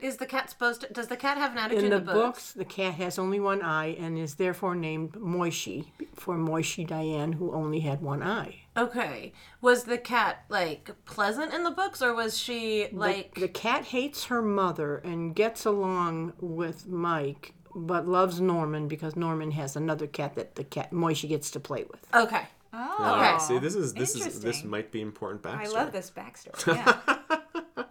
[0.00, 0.92] is the cat supposed to?
[0.92, 3.60] Does the cat have an attitude In in, the books, the cat has only one
[3.60, 8.60] eye and is therefore named Moishe for Moshe Dayan, who only had one eye.
[8.76, 9.32] Okay.
[9.60, 13.34] Was the cat like pleasant in the books, or was she like?
[13.34, 19.50] the cat hates her mother and gets along with Mike, but loves Norman because Norman
[19.50, 22.00] has another cat that the cat Moishe gets to play with.
[22.14, 22.46] okay.
[22.76, 25.66] Oh, All right, see, this is this is this might be important backstory.
[25.66, 26.74] I love this backstory.
[26.76, 27.84] Yeah.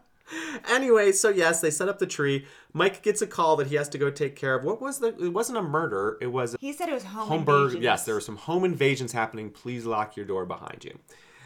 [0.69, 2.45] Anyway, so yes, they set up the tree.
[2.73, 4.63] Mike gets a call that he has to go take care of.
[4.63, 5.07] What was the?
[5.23, 6.17] It wasn't a murder.
[6.21, 7.83] It was he said it was home home invasions.
[7.83, 9.51] Yes, there were some home invasions happening.
[9.51, 10.97] Please lock your door behind you.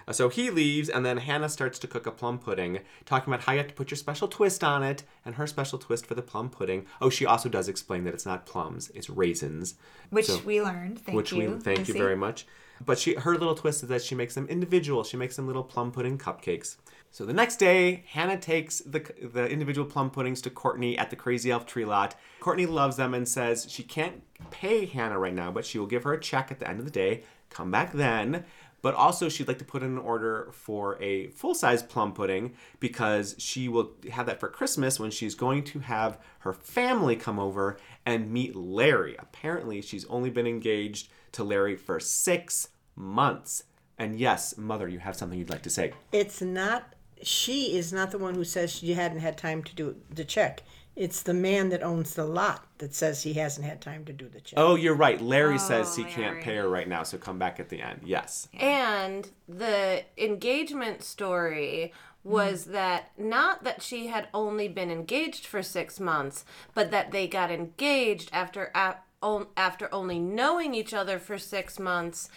[0.08, 3.44] Uh, So he leaves, and then Hannah starts to cook a plum pudding, talking about
[3.46, 6.16] how you have to put your special twist on it, and her special twist for
[6.16, 6.86] the plum pudding.
[7.02, 9.76] Oh, she also does explain that it's not plums, it's raisins.
[10.12, 11.00] which So- we learned.
[11.00, 11.38] Thank which you.
[11.40, 11.94] Which we thank Lucy.
[11.94, 12.46] you very much.
[12.86, 15.04] But she her little twist is that she makes them individual.
[15.04, 16.78] She makes them little plum pudding cupcakes.
[17.12, 21.16] So the next day, Hannah takes the the individual plum puddings to Courtney at the
[21.16, 22.16] Crazy Elf Tree Lot.
[22.40, 26.04] Courtney loves them and says she can't pay Hannah right now, but she will give
[26.04, 27.24] her a check at the end of the day.
[27.50, 28.46] Come back then.
[28.82, 32.54] But also, she'd like to put in an order for a full size plum pudding
[32.80, 37.40] because she will have that for Christmas when she's going to have her family come
[37.40, 39.16] over and meet Larry.
[39.18, 43.64] Apparently, she's only been engaged to Larry for six months.
[43.98, 45.94] And yes, Mother, you have something you'd like to say.
[46.12, 46.94] It's not.
[47.24, 50.62] She is not the one who says she hadn't had time to do the check.
[50.98, 54.28] It's the man that owns the lot that says he hasn't had time to do
[54.28, 54.58] the check.
[54.58, 55.22] Oh, you're right.
[55.22, 56.14] Larry oh, says he Larry.
[56.16, 58.02] can't pay her right now, so come back at the end.
[58.04, 58.48] Yes.
[58.60, 62.72] And the engagement story was hmm.
[62.72, 67.52] that not that she had only been engaged for six months, but that they got
[67.52, 72.30] engaged after a- on- after only knowing each other for six months,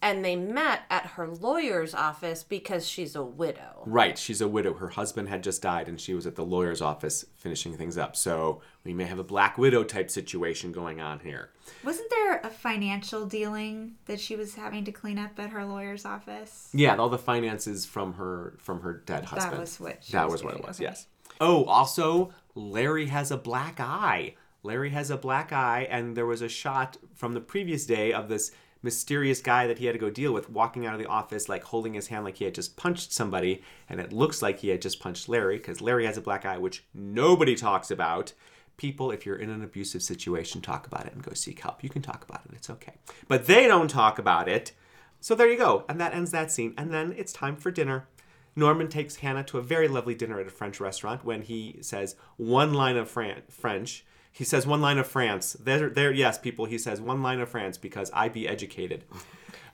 [0.00, 3.82] and they met at her lawyer's office because she's a widow.
[3.86, 4.16] Right.
[4.16, 4.74] She's a widow.
[4.74, 8.14] Her husband had just died, and she was at the lawyer's office finishing things up.
[8.14, 11.50] So we may have a Black Widow type situation going on here.
[11.84, 16.04] Wasn't there a financial dealing that she was having to clean up at her lawyer's
[16.04, 16.70] office?
[16.72, 19.58] Yeah, all the finances from her from her dead husband.
[19.58, 20.76] was what she that was was what it was.
[20.76, 20.84] okay.
[20.84, 21.06] Yes.
[21.40, 24.34] Oh, also, Larry has a black eye.
[24.62, 28.28] Larry has a black eye, and there was a shot from the previous day of
[28.28, 28.50] this
[28.82, 31.64] mysterious guy that he had to go deal with walking out of the office, like
[31.64, 34.82] holding his hand like he had just punched somebody, and it looks like he had
[34.82, 38.32] just punched Larry because Larry has a black eye, which nobody talks about.
[38.76, 41.82] People, if you're in an abusive situation, talk about it and go seek help.
[41.82, 42.94] You can talk about it, it's okay.
[43.26, 44.72] But they don't talk about it.
[45.20, 45.84] So there you go.
[45.88, 46.74] And that ends that scene.
[46.78, 48.06] And then it's time for dinner.
[48.54, 52.14] Norman takes Hannah to a very lovely dinner at a French restaurant when he says
[52.36, 54.04] one line of Fran- French.
[54.32, 55.54] He says one line of France.
[55.58, 56.66] There, there, yes, people.
[56.66, 59.04] He says one line of France because I be educated.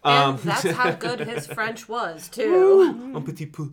[0.03, 3.13] And um, that's how good his French was, too.
[3.15, 3.71] Un petit peu.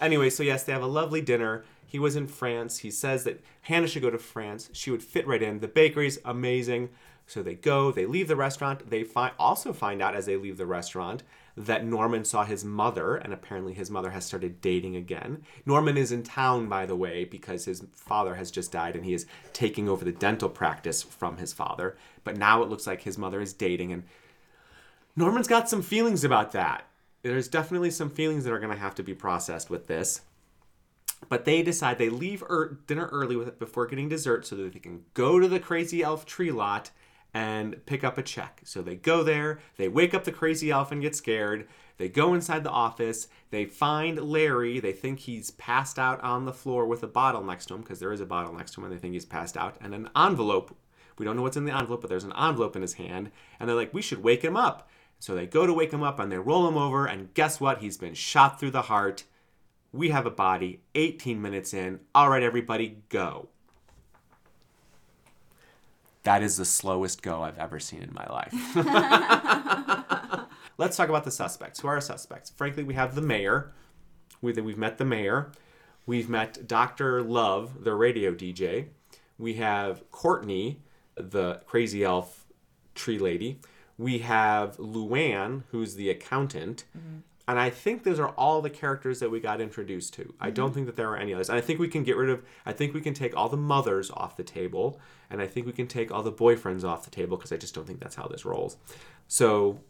[0.00, 1.64] Anyway, so yes, they have a lovely dinner.
[1.86, 2.78] He was in France.
[2.78, 4.70] He says that Hannah should go to France.
[4.72, 5.60] She would fit right in.
[5.60, 6.88] The bakery's amazing.
[7.26, 8.90] So they go, they leave the restaurant.
[8.90, 11.22] They fi- also find out as they leave the restaurant
[11.56, 15.42] that Norman saw his mother, and apparently his mother has started dating again.
[15.66, 19.12] Norman is in town, by the way, because his father has just died and he
[19.12, 21.96] is taking over the dental practice from his father.
[22.24, 24.04] But now it looks like his mother is dating, and
[25.14, 26.86] Norman's got some feelings about that.
[27.22, 30.22] There's definitely some feelings that are going to have to be processed with this.
[31.28, 34.78] But they decide they leave er- dinner early with before getting dessert so that they
[34.80, 36.90] can go to the crazy elf tree lot
[37.34, 38.60] and pick up a check.
[38.64, 41.66] So they go there, they wake up the crazy elf and get scared.
[41.98, 46.52] They go inside the office, they find Larry, they think he's passed out on the
[46.52, 48.86] floor with a bottle next to him because there is a bottle next to him
[48.86, 50.76] and they think he's passed out and an envelope.
[51.18, 53.68] We don't know what's in the envelope, but there's an envelope in his hand and
[53.68, 56.32] they're like, "We should wake him up." So they go to wake him up and
[56.32, 57.78] they roll him over and guess what?
[57.78, 59.24] He's been shot through the heart.
[59.92, 62.00] We have a body 18 minutes in.
[62.14, 63.50] All right, everybody, go.
[66.24, 68.52] That is the slowest go I've ever seen in my life.
[70.78, 71.80] Let's talk about the suspects.
[71.80, 72.50] Who are our suspects?
[72.50, 73.72] Frankly, we have the mayor.
[74.40, 75.52] We, we've met the mayor.
[76.06, 77.22] We've met Dr.
[77.22, 78.86] Love, the radio DJ.
[79.38, 80.80] We have Courtney,
[81.14, 82.46] the crazy elf
[82.94, 83.60] tree lady.
[83.98, 86.84] We have Luann, who's the accountant.
[86.96, 87.18] Mm-hmm.
[87.48, 90.32] And I think those are all the characters that we got introduced to.
[90.40, 90.74] I don't mm-hmm.
[90.74, 91.48] think that there are any others.
[91.48, 93.56] And I think we can get rid of, I think we can take all the
[93.56, 95.00] mothers off the table.
[95.28, 97.74] And I think we can take all the boyfriends off the table because I just
[97.74, 98.76] don't think that's how this rolls.
[99.26, 99.80] So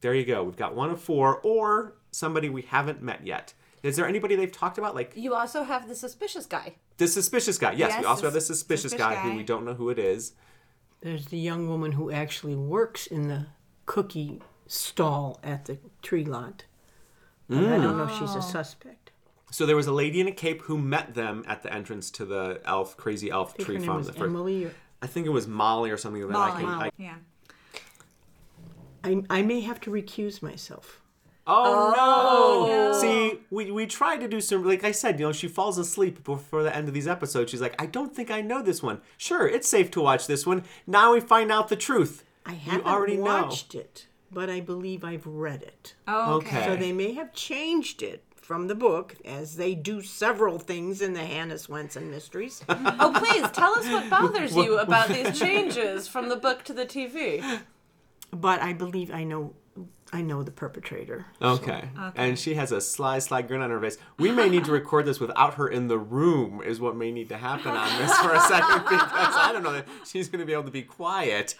[0.00, 0.42] there you go.
[0.42, 3.54] We've got one of four or somebody we haven't met yet.
[3.82, 4.94] Is there anybody they've talked about?
[4.94, 6.74] Like You also have the suspicious guy.
[6.96, 7.72] the suspicious guy.
[7.72, 9.98] Yes, Yes, we also have the suspicious, suspicious guy, who we don't know who it
[9.98, 10.32] is.
[11.00, 13.46] There's the young woman who actually works in the
[13.86, 16.64] cookie stall at the tree lot.
[17.48, 18.40] But I don't know if she's a oh.
[18.40, 19.10] suspect.
[19.50, 22.24] So there was a lady in a cape who met them at the entrance to
[22.26, 23.98] the elf, crazy elf I think tree her name farm.
[23.98, 24.66] was the first- Emily.
[24.66, 26.38] Or, I think it was Molly or something like that.
[26.38, 26.90] I Molly.
[26.90, 27.14] can- I- Yeah.
[29.04, 31.00] I, I may have to recuse myself.
[31.46, 32.02] oh, no!
[32.02, 33.00] Oh, no.
[33.00, 36.22] See, we, we tried to do some, like I said, you know, she falls asleep
[36.24, 37.50] before the end of these episodes.
[37.50, 39.00] She's like, I don't think I know this one.
[39.16, 40.64] Sure, it's safe to watch this one.
[40.86, 42.24] Now we find out the truth.
[42.44, 45.94] I haven't you already watched it, but I believe I've read it.
[46.06, 46.58] Oh, okay.
[46.58, 46.66] Okay.
[46.66, 51.12] So they may have changed it from the book, as they do several things in
[51.12, 52.62] the Hannah Swensen mysteries.
[52.68, 56.86] Oh, please tell us what bothers you about these changes from the book to the
[56.86, 57.60] TV.
[58.32, 59.54] but I believe I know
[60.10, 61.26] I know the perpetrator.
[61.42, 61.90] Okay.
[62.16, 63.98] And she has a sly, sly grin on her face.
[64.18, 67.28] We may need to record this without her in the room, is what may need
[67.28, 70.46] to happen on this for a second because I don't know that she's going to
[70.46, 71.56] be able to be quiet.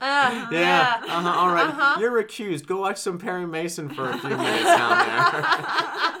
[0.00, 1.00] Uh, Yeah.
[1.02, 1.28] Uh-huh.
[1.28, 1.96] All right.
[2.00, 2.66] You're recused.
[2.66, 6.16] Go watch some Perry Mason for a few minutes down there.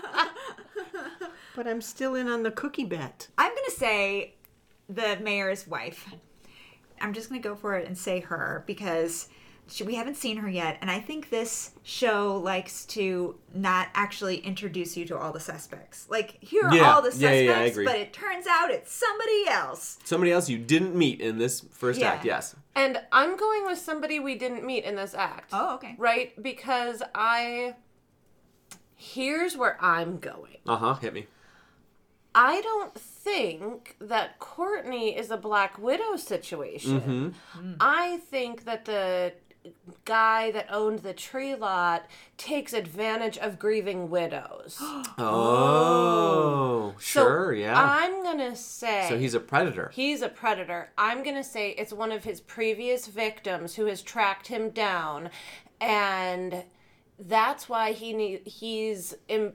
[1.56, 3.28] But I'm still in on the cookie bet.
[3.36, 4.34] I'm gonna say
[4.88, 6.08] the mayor's wife.
[7.00, 9.28] I'm just gonna go for it and say her because
[9.70, 14.38] she, we haven't seen her yet, and I think this show likes to not actually
[14.38, 16.06] introduce you to all the suspects.
[16.10, 16.92] Like here are Yeah.
[16.92, 17.84] all the suspects, Yeah, yeah, yeah, I agree.
[17.84, 19.98] but it turns out it's somebody else.
[20.04, 22.12] Somebody else you didn't meet in this first Yeah.
[22.12, 22.24] act.
[22.24, 22.54] Yes.
[22.74, 25.50] And I'm going with somebody we didn't meet in this act.
[25.52, 25.94] Oh, okay.
[25.98, 26.40] Right?
[26.42, 27.74] Because I.
[28.96, 30.58] Here's where I'm going.
[30.66, 30.94] Uh huh.
[30.94, 31.26] Hit me.
[32.34, 37.34] I don't think that Courtney is a Black Widow situation.
[37.80, 39.32] I think that the
[40.04, 44.80] guy that owned the tree lot takes advantage of grieving widows.
[45.18, 47.52] Oh, So sure.
[47.52, 47.74] Yeah.
[47.76, 49.06] I'm going to say.
[49.08, 49.90] so he's a predator.
[49.92, 50.90] He's a predator.
[50.96, 55.30] I'm going to say it's one of his previous victims who has tracked him down
[55.80, 56.64] and
[57.18, 59.52] that's why he need, he's in,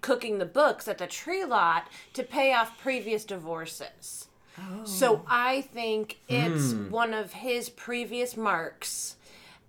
[0.00, 4.28] cooking the books at the tree lot to pay off previous divorces.
[4.58, 4.84] Oh.
[4.84, 6.90] So I think it's hmm.
[6.90, 9.16] one of his previous marks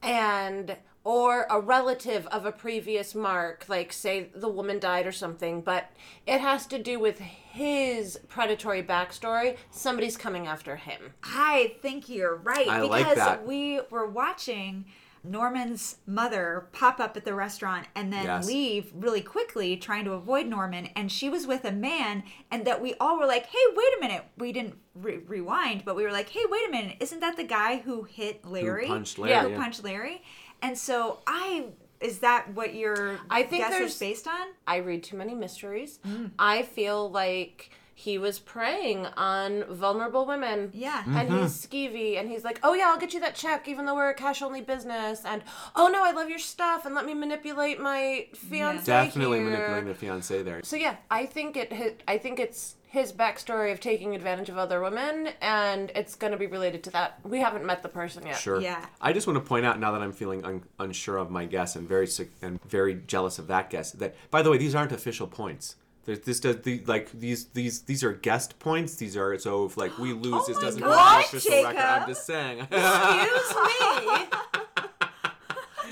[0.01, 5.61] and or a relative of a previous mark like say the woman died or something
[5.61, 5.89] but
[6.27, 12.35] it has to do with his predatory backstory somebody's coming after him I think you're
[12.35, 13.47] right I because like that.
[13.47, 14.85] we were watching
[15.23, 18.47] Norman's mother pop up at the restaurant and then Yes.
[18.47, 20.87] leave really quickly trying to avoid Norman.
[20.95, 24.01] And she was with a man and that we all were like hey wait a
[24.01, 24.23] minute.
[24.37, 26.97] We didn't re- rewind but we were like hey wait a minute.
[26.99, 28.87] Isn't that the guy who hit Larry?
[28.87, 29.43] Who punched Larry, Yeah.
[29.43, 29.57] who yeah.
[29.57, 30.23] punched Larry.
[30.61, 31.65] And so I
[31.99, 34.47] is that what your I think guess is based on?
[34.65, 35.99] I read too many mysteries.
[36.07, 36.31] Mm.
[36.39, 41.03] I feel like he was preying on vulnerable women Yeah.
[41.05, 41.41] and mm-hmm.
[41.41, 44.09] he's skeevy and he's like oh yeah i'll get you that check even though we're
[44.09, 45.41] a cash only business and
[45.75, 49.49] oh no i love your stuff and let me manipulate my fiance Definitely here.
[49.49, 50.61] manipulating the fiance there.
[50.63, 52.01] So yeah, I think it.
[52.07, 56.37] I think it's his backstory of taking advantage of other women, and it's going to
[56.37, 57.19] be related to that.
[57.23, 58.37] We haven't met the person yet.
[58.37, 58.59] Sure.
[58.59, 58.85] Yeah.
[58.99, 61.75] I just want to point out now that I'm feeling un- unsure of my guess
[61.75, 63.91] and very sick and very jealous of that guess.
[63.91, 65.75] That by the way, these aren't official points.
[66.09, 68.95] There's this does the like these these these are guest points.
[68.95, 71.63] These are so if like we lose, oh this doesn't God, go on the official
[71.63, 71.79] record.
[71.79, 72.59] I'm just saying.
[72.61, 73.55] Excuse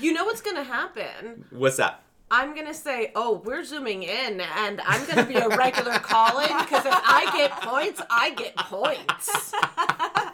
[0.08, 1.44] you know what's going to happen?
[1.50, 2.02] What's that?
[2.32, 6.84] I'm gonna say, oh, we're zooming in, and I'm gonna be a regular call-in because
[6.84, 9.54] if I get points, I get points.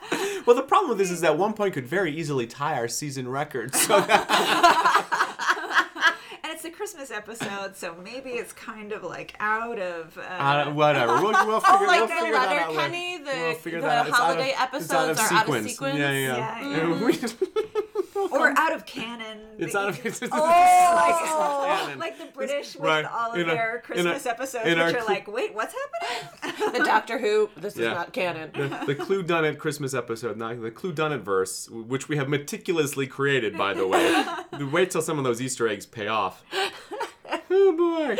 [0.47, 3.27] Well, the problem with this is that one point could very easily tie our season
[3.27, 3.75] record.
[3.75, 5.54] So that, and
[6.55, 11.15] it's a Christmas episode so maybe it's kind of like out of uh, uh, whatever.
[11.15, 12.73] We'll, we'll figure, Oh, like we'll the figure that out later.
[12.79, 14.09] Letterkenny, the- We'll figure the that out.
[14.09, 15.99] It's out of- holiday out episodes are out of sequence?
[15.99, 16.37] Yeah, yeah.
[16.37, 16.77] Yeah, yeah.
[16.77, 17.05] yeah.
[18.15, 19.39] We- or out of canon.
[19.59, 20.07] it's out of.
[20.07, 21.99] It's, it's, Oh, canon.
[21.99, 23.05] like the British with Right.
[23.05, 25.53] all of In their in Christmas our- episodes, in which our are cl- like, wait,
[25.55, 26.73] what's happening?
[26.79, 27.51] The Doctor Who.
[27.57, 28.51] This is not canon.
[28.55, 33.07] the, the Clue Dunnett Christmas episode, not the Clue Dunnett verse, which we have meticulously
[33.09, 34.25] created, by the way.
[34.73, 36.44] Wait till some of those Easter eggs pay off.
[37.51, 38.17] Oh boy!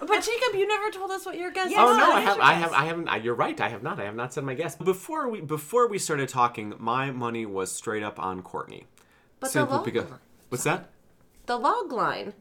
[0.00, 2.52] But Jacob, you never told us what your guess Yes, Oh no, I have, I
[2.54, 3.08] have, I haven't.
[3.08, 3.58] I, you're right.
[3.60, 3.98] I have not.
[3.98, 4.76] I have not said my guess.
[4.76, 8.86] Before we, before we started talking, my money was straight up on Courtney.
[9.40, 10.10] But the Simply log because.
[10.10, 10.18] line.
[10.50, 10.90] What's that?
[11.46, 12.34] The log line.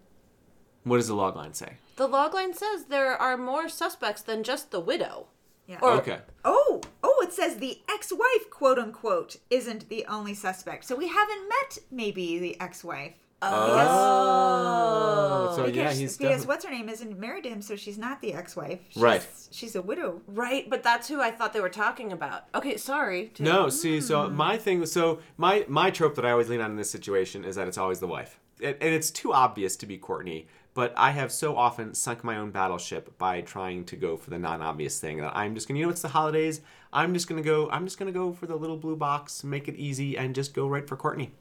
[0.83, 1.77] What does the log line say?
[1.95, 5.27] The logline says there are more suspects than just the widow.
[5.67, 5.79] Yeah.
[5.81, 6.19] Or- Okay.
[6.43, 10.85] Oh, oh, it says the ex-wife, quote unquote, isn't the only suspect.
[10.85, 13.13] So we haven't met maybe the ex-wife.
[13.43, 17.75] Oh, so because, yeah, he's because definitely what's her name isn't married to him, so
[17.75, 18.79] she's not the ex-wife.
[18.89, 19.25] She's, Right.
[19.51, 20.21] She's a widow.
[20.27, 22.43] Right, but that's who I thought they were talking about.
[22.55, 23.27] Okay, sorry.
[23.35, 24.35] to- No, see, so Hmm.
[24.35, 27.55] my thing, so my my trope that I always lean on in this situation is
[27.55, 30.47] that it's always the wife, and, and it's too obvious to be Courtney.
[30.75, 34.39] But I have so often sunk my own battleship by trying to go for the
[34.39, 36.61] non-obvious thing that I'm just gonna, you know, it's the holidays.
[36.91, 37.69] I'm just gonna go.
[37.69, 40.67] I'm just gonna go for the little blue box, make it easy, and just go
[40.67, 41.31] right for Courtney.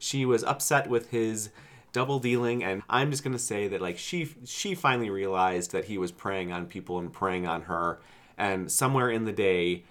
[0.00, 1.50] She was upset with his
[1.92, 5.96] double dealing, and I'm just gonna say that like she she finally realized that he
[5.98, 8.00] was preying on people and preying on her,
[8.36, 9.84] and somewhere in the day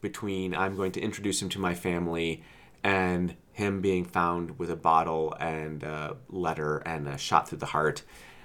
[0.00, 2.42] between I'm going to introduce him to my family
[2.84, 7.66] and him being found with a bottle and a letter and a shot through the
[7.66, 8.02] heart,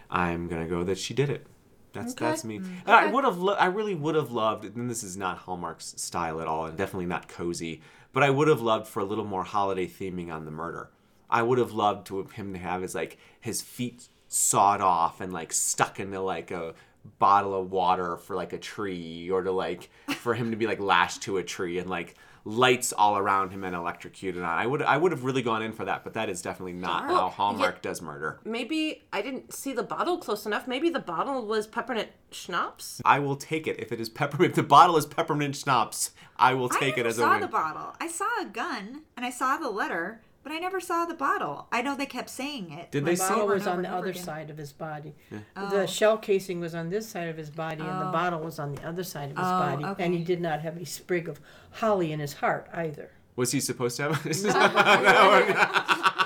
[0.09, 1.45] I'm gonna go that she did it.
[1.93, 2.25] That's Okay.
[2.25, 2.59] that's me.
[2.59, 2.65] Mm.
[2.85, 4.63] And I would have, lo- I really would have loved.
[4.63, 7.81] And this is not Hallmark's style at all, and definitely not cozy.
[8.13, 10.89] But I would have loved for a little more holiday theming on the murder.
[11.31, 15.21] I would have loved to have him to have his like his feet sawed off
[15.21, 16.73] and like stuck into like a
[17.19, 20.79] bottle of water for like a tree, or to like for him to be like
[20.79, 24.49] lashed to a tree and like lights all around him and electrocuted on.
[24.49, 27.05] I would I would have really gone in for that, but that is definitely not
[27.05, 27.89] how Hallmark yeah.
[27.89, 28.39] does murder.
[28.43, 30.67] Maybe I didn't see the bottle close enough.
[30.67, 33.01] Maybe the bottle was peppermint schnapps.
[33.05, 34.51] I will take it if it is peppermint.
[34.51, 37.39] If the bottle is peppermint schnapps, I will I take it never as a saw
[37.39, 37.95] the bottle.
[37.99, 41.67] I saw a gun and I saw the letter, but I never saw the bottle.
[41.71, 42.91] I know they kept saying it.
[42.91, 44.23] Did like, they The say- bottle over was on the other again.
[44.23, 45.15] side of his body.
[45.55, 45.69] Oh.
[45.69, 48.11] The shell casing was on this side of his body, and the oh.
[48.11, 49.85] bottle was on the other side of his Oh, body.
[50.03, 51.39] And he did not have a sprig of
[51.71, 53.11] holly in his heart either.
[53.35, 54.25] Was he supposed to have?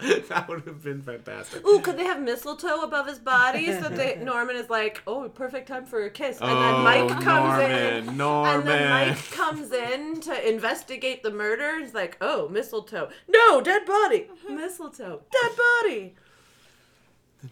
[0.28, 1.66] that would have been fantastic.
[1.66, 5.68] Ooh, could they have mistletoe above his body so that Norman is like, oh, perfect
[5.68, 9.30] time for a kiss, and then oh, Mike comes in, Oh, Norman, and then Mike
[9.30, 11.80] comes in to investigate the murder.
[11.80, 14.54] He's like, oh, mistletoe, no, dead body, uh-huh.
[14.54, 16.14] mistletoe, dead body.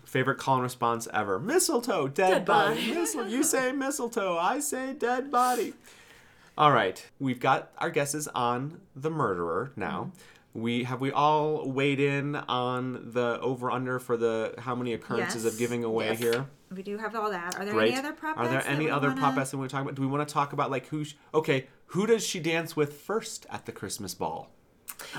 [0.04, 1.38] Favorite call and response ever.
[1.38, 2.74] Mistletoe, dead, Dead body.
[2.74, 2.94] body.
[2.94, 5.72] Mistle- you say mistletoe, I say dead body.
[6.58, 10.10] All right, we've got our guesses on the murderer now.
[10.10, 10.37] Mm-hmm.
[10.54, 15.44] We have we all weighed in on the over under for the how many occurrences
[15.44, 15.52] Yes.
[15.52, 16.18] of giving away Yes.
[16.18, 16.46] here.
[16.74, 17.56] We do have all that.
[17.56, 17.90] Are there Great.
[17.92, 19.82] any other prop Are there any other wanna- prop bets that we want to talk
[19.82, 19.94] about?
[19.94, 21.04] Do we want to talk about like who?
[21.04, 24.50] Sh- okay, who does she dance with first at the Christmas ball?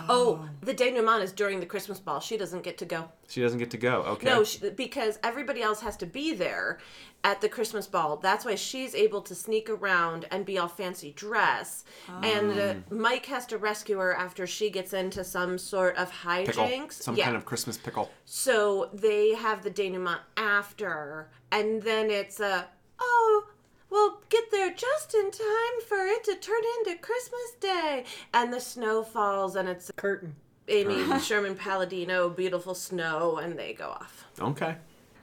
[0.07, 2.19] Oh, the denouement is during the Christmas ball.
[2.19, 3.09] She doesn't get to go.
[3.27, 4.01] She doesn't get to go.
[4.03, 4.25] Okay.
[4.25, 6.79] No, she, because everybody else has to be there
[7.23, 8.17] at the Christmas ball.
[8.17, 11.83] That's why she's able to sneak around and be all fancy dress.
[12.23, 16.65] And uh, Mike has to rescue her after she gets into some sort of pickle.
[16.65, 16.93] hijinks.
[16.93, 17.25] Some yeah.
[17.25, 18.09] kind of Christmas pickle.
[18.25, 22.67] So they have the denouement after, and then it's a
[22.99, 23.43] oh.
[23.89, 28.05] We'll get there just in time for it to turn into Christmas Day.
[28.33, 30.35] And the snow falls, and it's Curtain.
[30.67, 34.25] Amy Sherman Palladino, beautiful snow, and they go off.
[34.39, 34.75] Okay.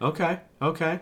[0.03, 0.41] Okay.
[0.61, 1.01] Okay.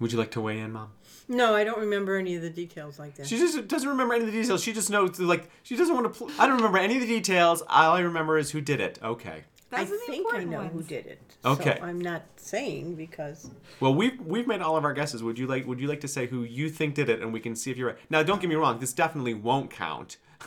[0.00, 0.90] Would you like to weigh in, Mom?
[1.28, 3.26] No, I don't remember any of the details like that.
[3.26, 4.62] She just doesn't remember any of the details.
[4.62, 6.18] She just knows, like, she doesn't want to.
[6.18, 7.62] Pl- I don't remember any of the details.
[7.68, 8.98] All I remember is who did it.
[9.02, 9.44] Okay.
[9.72, 11.20] I Those are the think I important know who did it.
[11.44, 11.76] Okay.
[11.80, 13.50] So I'm not saying because
[13.80, 15.22] Well, we've we've made all of our guesses.
[15.22, 17.40] Would you like Would you like to say who you think did it, and we
[17.40, 17.98] can see if you're right?
[18.08, 18.78] Now, don't get me wrong.
[18.78, 20.18] This definitely won't count.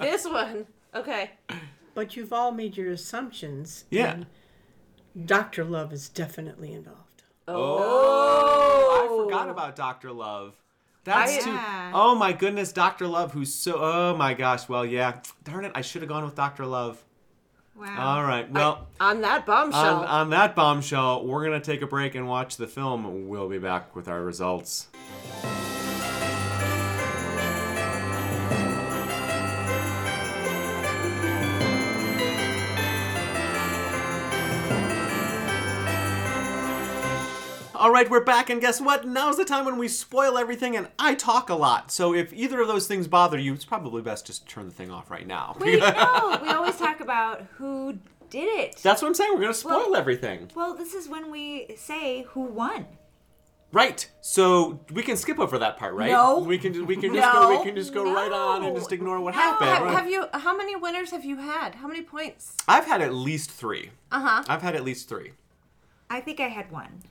[0.00, 0.66] This one.
[0.94, 1.30] Okay.
[1.94, 3.84] but you've all made your assumptions.
[3.90, 4.12] Yeah.
[4.12, 4.26] and
[5.26, 5.64] Dr.
[5.64, 7.22] Love is definitely involved.
[7.48, 7.78] Oh.
[7.80, 10.56] oh, I forgot about Doctor Love.
[11.04, 11.50] That's I- too.
[11.50, 11.92] Yeah.
[11.94, 13.76] Oh my goodness, Doctor Love, who's so.
[13.78, 14.68] Oh my gosh.
[14.68, 15.20] Well, yeah.
[15.44, 17.02] Darn it, I should have gone with Doctor Love.
[17.78, 18.16] Wow.
[18.16, 18.50] All right.
[18.50, 20.00] Well, On that bombshell.
[20.00, 23.28] on, on that bombshell, we're gonna take a break and watch the film.
[23.28, 24.88] We'll be back with our results.
[37.78, 39.06] All right, we're back, and guess what?
[39.06, 41.90] Now's the time when we spoil everything, and I talk a lot.
[41.90, 44.72] So if either of those things bother you, it's probably best just to turn the
[44.72, 45.56] thing off right now.
[45.60, 46.38] Wait, no.
[46.42, 47.98] We always talk about who
[48.30, 48.76] did it.
[48.82, 49.32] That's what I'm saying.
[49.34, 50.50] We're gonna spoil Well- everything.
[50.54, 52.86] Well, this is when we say who won.
[53.72, 54.08] Right.
[54.22, 56.10] So we can skip over that part, right?
[56.10, 56.38] No.
[56.38, 59.20] We can we can just go we can just go right on and just ignore
[59.20, 59.90] what How- happened.
[59.90, 60.24] have, have you?
[60.32, 61.74] How many winners have you had?
[61.74, 62.54] How many points?
[62.66, 63.90] I've had at least three.
[64.10, 64.44] Uh huh.
[64.48, 65.32] I've had at least three.
[66.08, 67.02] I think I had one.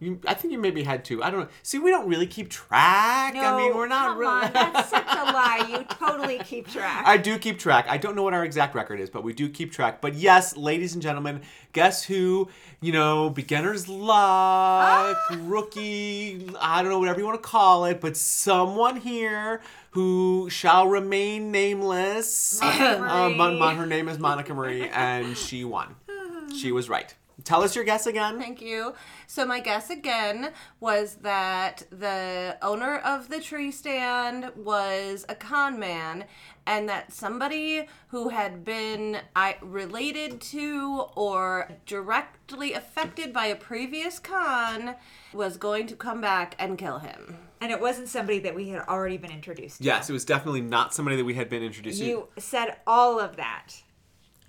[0.00, 1.22] You, I think you maybe had two.
[1.24, 1.48] I don't know.
[1.64, 3.34] See, we don't really keep track.
[3.34, 4.30] I mean, we're not come really.
[4.46, 5.66] on, that's such a lie.
[5.68, 7.02] You totally keep track.
[7.04, 7.86] I do keep track.
[7.88, 10.00] I don't know what our exact record is, but we do keep track.
[10.00, 11.40] But yes, ladies and gentlemen,
[11.72, 12.48] guess who?
[12.80, 18.16] You know, beginner's luck, rookie, I don't know, whatever you want to call it, but
[18.16, 22.60] someone here who shall remain nameless.
[22.60, 23.58] Monica Uh, Mon- Marie.
[23.58, 25.96] Mon- her name is Monica Marie, and she won.
[26.56, 27.14] She was right.
[27.44, 28.38] Tell us your guess again.
[28.38, 28.94] Thank you.
[29.26, 35.78] So my guess again was that the owner of the tree stand was a con
[35.78, 36.24] man
[36.66, 44.18] and that somebody who had been I, related to or directly affected by a previous
[44.18, 44.96] con
[45.32, 47.38] was going to come back and kill him.
[47.60, 49.84] and it wasn't somebody that we had already been introduced to.
[49.84, 52.04] Yes, it was definitely not somebody that we had been introduced to.
[52.04, 53.82] You said all of that.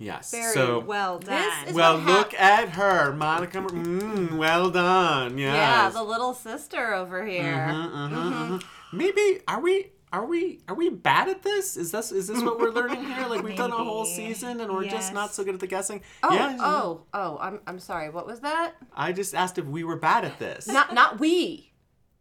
[0.00, 0.30] Yes.
[0.30, 1.68] Very so, well done.
[1.68, 3.58] is- Well, what hap- look at her, Monica.
[3.60, 5.36] Mm, well done.
[5.36, 5.54] Yes.
[5.54, 7.68] Yeah, the little sister over here.
[7.70, 8.56] Mm-hmm.
[8.96, 11.76] Maybe are we are we are we bad at this?
[11.76, 13.26] Is this is this what we're learning here?
[13.26, 16.00] Like we've done a whole season and we're just not so good at the guessing.
[16.22, 16.56] Oh, yeah.
[16.58, 18.08] oh, oh, I'm I'm sorry.
[18.10, 18.72] What was that?
[18.94, 20.66] I just asked if we were bad at this.
[20.66, 21.69] Not not we.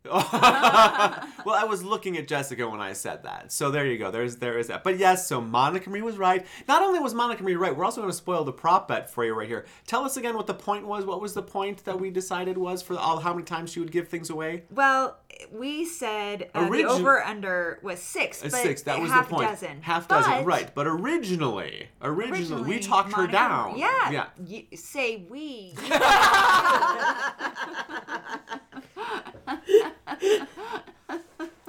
[0.05, 3.51] well, I was looking at Jessica when I said that.
[3.51, 4.11] So there you go.
[4.11, 4.81] There's there is that.
[4.81, 6.45] But yes, so Monica Marie was right.
[6.69, 9.25] Not only was Monica Marie right, we're also going to spoil the prop bet for
[9.25, 9.65] you right here.
[9.87, 11.03] Tell us again what the point was.
[11.03, 13.91] What was the point that we decided was for all how many times she would
[13.91, 14.63] give things away?
[14.71, 15.17] Well,
[15.51, 18.83] we said uh, the over under was six, A but six.
[18.83, 19.49] That was half the point.
[19.49, 19.81] dozen.
[19.81, 20.45] Half dozen.
[20.45, 20.73] Right.
[20.73, 23.77] But originally, originally, we originally, talked her down.
[23.77, 24.11] Yeah.
[24.11, 24.27] Yeah.
[24.45, 25.73] You say we.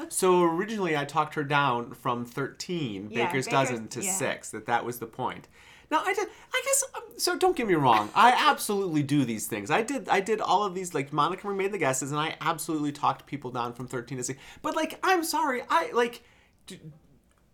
[0.09, 4.13] So originally, I talked her down from thirteen Yeah, Baker's Baker's- dozen to yeah.
[4.13, 4.51] six.
[4.51, 5.47] That that was the point.
[5.91, 6.27] Now I did.
[6.53, 6.85] I guess.
[6.95, 8.11] Um, so don't get me wrong.
[8.15, 9.71] I absolutely do these things.
[9.71, 10.09] I did.
[10.09, 10.95] I did all of these.
[10.95, 14.39] Like Monica made the guesses, and I absolutely talked people down from thirteen to six.
[14.63, 15.63] But like, I'm sorry.
[15.69, 16.23] I like.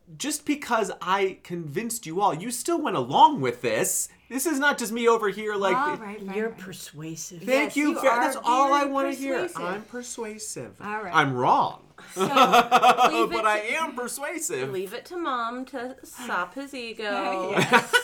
[0.08, 4.08] D- just because I convinced you all, you still went along with this.
[4.28, 5.76] This is not just me over here, like.
[5.76, 6.58] all right, right, You're right.
[6.58, 7.38] persuasive.
[7.42, 7.90] Thank Yes, you.
[7.90, 9.48] you are That's all I want to hear.
[9.56, 10.80] I'm persuasive.
[10.80, 11.14] All right.
[11.14, 11.82] I'm wrong,
[12.16, 14.70] Leave it but I am persuasive.
[14.72, 17.52] Leave it to mom to sop his ego.
[17.70, 17.94] Yes.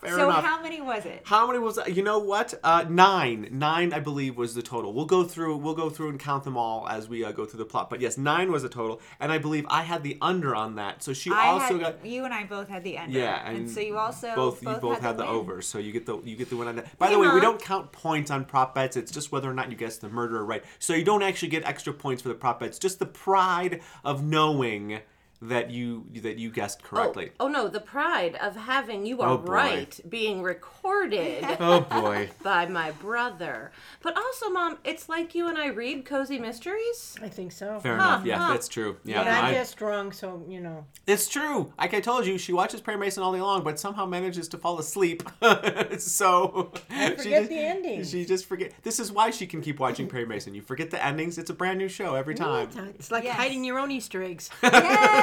[0.00, 0.42] Fair so enough.
[0.42, 1.20] how many was it?
[1.24, 1.78] How many was?
[1.86, 2.54] You know what?
[2.64, 3.48] Uh, nine.
[3.50, 4.94] Nine, I believe, was the total.
[4.94, 5.58] We'll go through.
[5.58, 7.90] We'll go through and count them all as we uh, go through the plot.
[7.90, 11.02] But yes, nine was a total, and I believe I had the under on that.
[11.02, 12.06] So she I also had, got.
[12.06, 13.18] you and I both had the under.
[13.18, 15.34] Yeah, and, so you also both, you both had, had the, win.
[15.34, 16.98] over, so you get the you get the win on that.
[16.98, 18.96] By the way, we don't count points on prop bets.
[18.96, 20.64] It's just whether or not you guess the murderer right.
[20.78, 22.78] So you don't actually get extra points for the prop bets.
[22.78, 25.00] Just the pride of knowing
[25.42, 27.32] that you that you guessed Oh, correctly.
[27.40, 32.28] oh no, the pride of having you oh, are Oh, right being recorded Oh boy.
[32.42, 33.72] by my brother.
[34.02, 37.16] But also, mom, it's like you and I read cozy mysteries.
[37.22, 37.80] I think so.
[37.80, 38.24] Fair Huh, enough.
[38.26, 38.52] Yeah, huh.
[38.52, 38.98] that's true.
[39.04, 40.84] Yeah, And no, I I- guessed wrong, so you know.
[41.06, 41.72] It's true.
[41.78, 44.58] Like I told you, she watches Perry Mason all day long, but somehow manages to
[44.58, 45.22] fall asleep.
[45.98, 48.04] so I she forget just- the ending.
[48.04, 48.72] She just forget.
[48.82, 50.54] This is why she can keep watching Perry Mason.
[50.54, 51.38] You forget the endings.
[51.38, 52.68] It's a brand new show every time.
[52.98, 53.36] It's like Yes.
[53.36, 54.50] hiding your own Easter eggs.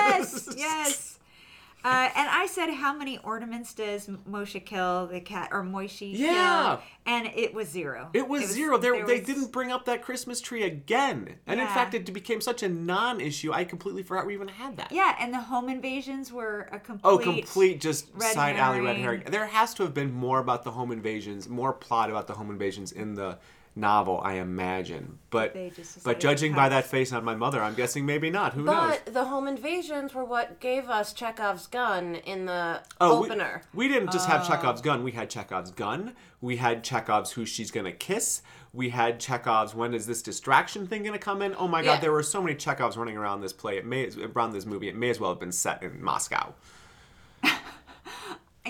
[0.08, 1.14] Yes, yes.
[1.86, 6.80] Uh, and I said, how many ornaments does Moshe kill the cat or Moishe Yeah.
[7.05, 7.14] kill?
[7.14, 8.10] And it was zero.
[8.14, 8.78] It was, zero.
[8.78, 11.36] There, there they was- didn't bring up that Christmas tree again.
[11.45, 13.53] And in fact, it became such a non-issue.
[13.53, 14.91] I completely forgot we even had that.
[14.91, 17.10] Yeah, and the home invasions were a complete.
[17.10, 19.20] Oh, complete just side alley red herring.
[19.22, 19.32] herring.
[19.32, 22.49] There has to have been more about the home invasions, more plot about the home
[22.49, 23.38] invasions in the
[23.78, 25.19] novel, I imagine.
[25.30, 25.55] But
[26.03, 28.53] but judging by that face on my mother, I'm guessing maybe not.
[28.53, 28.97] Who knows?
[29.05, 33.61] But the home invasions were what gave us Chekhov's gun in the Oh, we- opener.
[33.73, 34.47] We, didn't just have oh.
[34.49, 35.03] Chekhov's gun.
[35.03, 36.13] We had Chekhov's gun.
[36.41, 38.41] We had Chekhov's who she's gonna kiss.
[38.73, 41.55] We had Chekhov's when is this distraction thing gonna come in?
[41.57, 41.99] Oh my god, Yeah.
[41.99, 43.78] there were so many Chekhovs running around this play.
[43.78, 44.88] It may around this movie.
[44.89, 46.53] It may as well have been set in Moscow.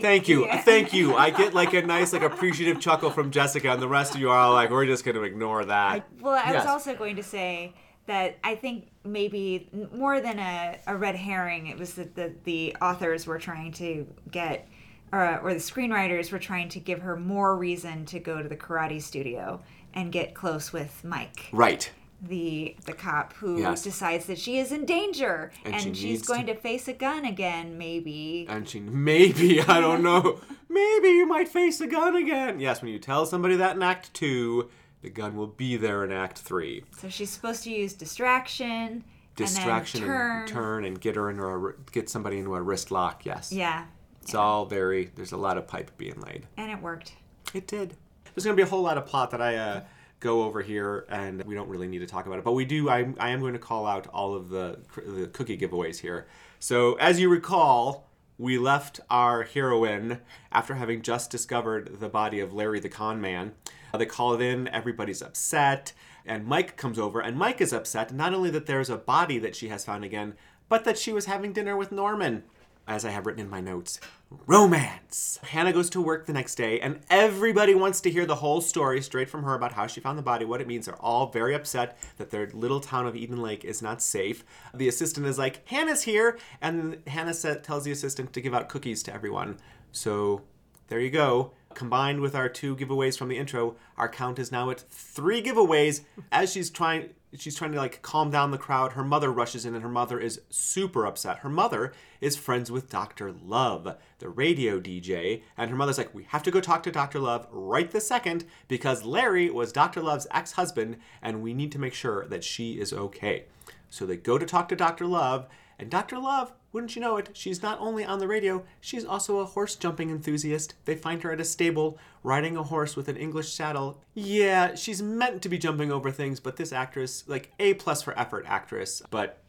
[0.02, 0.62] Thank you, Yeah.
[0.62, 1.16] thank you.
[1.16, 4.30] I get like a nice, like appreciative chuckle from Jessica, and the rest of you
[4.30, 6.64] are all like, "We're just gonna ignore that." Well, I Yes.
[6.64, 7.74] was also going to say
[8.06, 12.76] that I think maybe more than a, a red herring, it was that the, the
[12.82, 14.68] authors were trying to get,
[15.12, 18.56] or, or the screenwriters were trying to give her more reason to go to the
[18.56, 19.62] karate studio
[19.94, 21.92] and get close with Mike, Right.
[22.22, 23.84] The the cop who Yes.
[23.84, 26.60] decides that she is in danger And and, she she's going to- to...
[26.60, 28.46] face a gun again, maybe.
[28.50, 30.40] And she maybe I don't know.
[30.70, 32.60] Maybe you might face a gun again.
[32.60, 34.70] Yes, when you tell somebody that in Act Two,
[35.02, 36.84] the gun will be there in Act Three.
[37.00, 39.04] So she's supposed to use distraction,
[39.36, 40.40] distraction and turn.
[40.42, 43.26] and turn and get her into a get somebody into a wrist lock.
[43.26, 43.86] Yes, Yeah,
[44.24, 45.12] it's all very.
[45.16, 46.48] There's a lot of pipe being laid.
[46.58, 47.14] and it worked.
[47.54, 47.96] It did.
[48.34, 49.82] There's gonna be a whole lot of plot that I uh,
[50.28, 52.44] go over here, and we don't really need to talk about it.
[52.44, 52.90] But we do.
[52.90, 56.28] I, I am going to call out all of the the cookie giveaways here.
[56.60, 60.20] So as you recall, we left our heroine
[60.52, 63.54] after having just discovered the body of Larry the con man.
[63.98, 64.68] They call it in.
[64.68, 65.94] Everybody's upset,
[66.26, 69.56] and Mike comes over, and Mike is upset not only that there's a body that
[69.56, 70.36] she has found again,
[70.70, 72.44] but that she was having dinner with Norman
[72.88, 74.00] as I have written in my notes,
[74.46, 75.40] romance.
[75.44, 79.02] Hannah goes to work the next day, and everybody wants to hear the whole story
[79.02, 80.86] straight from her about how she found the body, what it means.
[80.86, 84.46] They're all very upset that their little town of Eden Lake is not safe.
[84.74, 89.04] The assistant is like, Hannah's here, and Hannah tells the assistant to give out cookies
[89.04, 89.58] to everyone.
[89.92, 90.44] So
[90.88, 91.52] there you go.
[91.74, 96.02] Combined with our two giveaways from the intro, our count is now at three giveaways.
[96.32, 97.10] As she's trying,
[97.40, 98.94] she's trying to like calm down the crowd.
[98.94, 101.40] Her mother rushes in, and her mother is super upset.
[101.40, 106.24] Her mother is friends with Doctor Love, the radio DJ, and her mother's like, "We
[106.26, 110.28] have to go talk to Doctor Love right this second because Larry was Doctor Love's
[110.32, 113.46] ex-husband, and we need to make sure that she is okay."
[113.90, 115.48] So they go to talk to Doctor Love,
[115.80, 116.18] and Dr.
[116.18, 119.76] Love, wouldn't you know it, she's not only on the radio, she's also a horse
[119.76, 120.76] jumping enthusiast.
[120.86, 124.02] They find her at a stable, riding a horse with an English saddle.
[124.14, 128.18] Yeah, she's meant to be jumping over things, but this actress, like A plus for
[128.20, 129.40] effort actress, but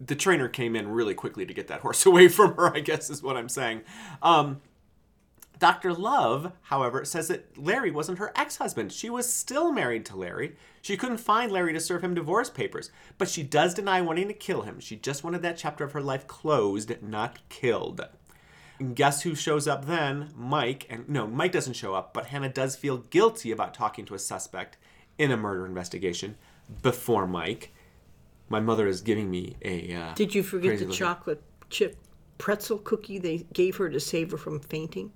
[0.00, 3.10] the trainer came in really quickly to get that horse away from her, I guess
[3.10, 3.82] is what I'm saying.
[4.22, 4.60] Um,
[5.58, 5.94] Dr.
[5.94, 8.92] Love, however, says that Larry wasn't her ex husband.
[8.92, 10.56] She was still married to Larry.
[10.86, 14.34] She couldn't find Larry to serve him divorce papers, but she does deny wanting to
[14.34, 14.78] kill him.
[14.78, 18.06] She just wanted that chapter of her life closed, not killed.
[18.78, 20.28] And guess who shows up then?
[20.36, 20.86] Mike.
[20.88, 24.18] And no, Mike doesn't show up, but Hannah does feel guilty about talking to a
[24.20, 24.76] suspect
[25.18, 26.36] in a murder investigation
[26.82, 27.74] before Mike.
[28.48, 29.92] My mother is giving me a.
[29.92, 31.96] Uh, Did you forget the chocolate chip
[32.38, 35.10] pretzel cookie they gave her to save her from fainting?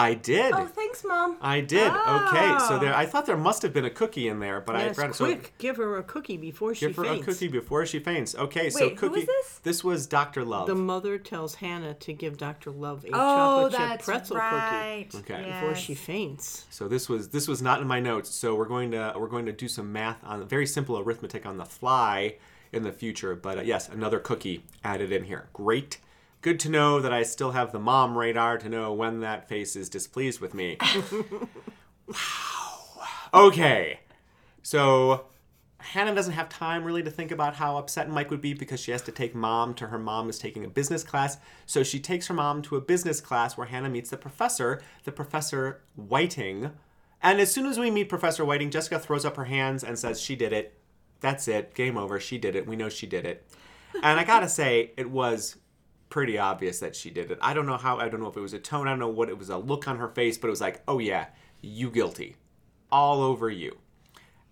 [0.00, 0.54] I did.
[0.54, 1.36] Oh, thanks, Mom.
[1.42, 1.92] I did.
[1.92, 2.94] Okay, so there.
[2.94, 5.14] I thought there must have been a cookie in there, but I Yes, forgot.
[5.16, 7.22] quick, So give her a cookie before she give her faints.
[7.22, 8.34] a cookie before she faints.
[8.34, 9.26] Okay, so Wait, who cookie.
[9.26, 9.84] was this?
[9.84, 10.66] was Doctor Love.
[10.68, 12.70] The mother tells Hannah to give Dr.
[12.70, 15.06] Love a Oh, chocolate chip that's pretzel right.
[15.14, 15.34] Okay.
[15.36, 16.64] cookie before she faints.
[16.70, 18.30] So this was this was not in my notes.
[18.30, 21.58] So we're going to we're going to do some math on very simple arithmetic on
[21.58, 22.36] the fly
[22.72, 23.34] in the future.
[23.34, 25.48] But uh, yes, another cookie added in here.
[25.52, 25.98] Great.
[26.42, 29.76] Good to know that I still have the mom radar to know when that face
[29.76, 30.78] is displeased with me.
[32.06, 32.16] wow.
[33.34, 34.00] Okay.
[34.62, 35.26] So
[35.78, 38.90] Hannah doesn't have time really to think about how upset Mike would be because she
[38.92, 41.36] has to take mom to her mom is taking a business class.
[41.66, 45.12] So she takes her mom to a business class where Hannah meets the professor, the
[45.12, 46.70] professor Whiting.
[47.22, 50.20] And as soon as we meet Professor Whiting, Jessica throws up her hands and says,
[50.20, 50.78] She did it.
[51.20, 51.74] That's it.
[51.74, 52.18] Game over.
[52.18, 52.66] She did it.
[52.66, 53.46] We know she did it.
[54.02, 55.56] And I gotta say, it was
[56.10, 57.38] pretty obvious that she did it.
[57.40, 59.08] I don't know how, I don't know if it was a tone, I don't know
[59.08, 61.26] what it was, a look on her face, but it was like, oh yeah,
[61.62, 62.36] you guilty.
[62.92, 63.78] All over you.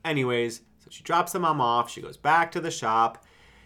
[0.05, 1.91] Anyways, so she drops the mom off.
[1.91, 3.25] She goes back to the shop.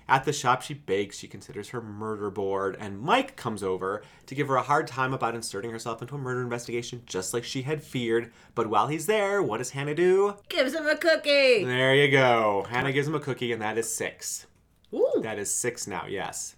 [0.08, 1.18] At the shop, she bakes.
[1.18, 2.76] She considers her murder board.
[2.80, 6.18] And Mike comes over to give her a hard time about inserting herself into a
[6.18, 8.32] murder investigation, just like she had feared.
[8.54, 10.36] But while he's there, what does Hannah do?
[10.48, 11.64] Gives him a cookie.
[11.64, 12.66] There you go.
[12.68, 14.46] Hannah gives him a cookie, and that is six.
[14.92, 15.20] Ooh.
[15.22, 16.56] That is six now, yes.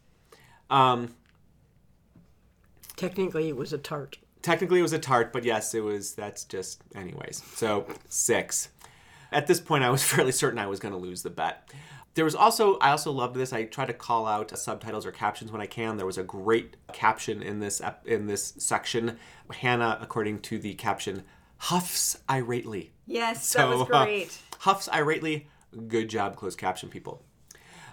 [0.70, 1.14] Um,
[2.97, 4.18] Technically, it was a tart.
[4.42, 6.14] technically it was a tart, but yes, it was.
[6.14, 7.42] That's just, anyways.
[7.55, 8.68] So six.
[9.32, 11.70] At this point, I was fairly certain I was going to lose the bet.
[12.14, 13.53] There was also, I also loved this.
[13.53, 15.97] I try to call out subtitles or captions when I can.
[15.97, 19.18] There was a great caption in this in this section.
[19.51, 21.24] Hannah, according to the caption,
[21.59, 22.90] huffs irately.
[23.07, 24.38] Yes, that was uh, great.
[24.61, 25.47] huffs irately.
[25.88, 27.24] Good job, closed caption people.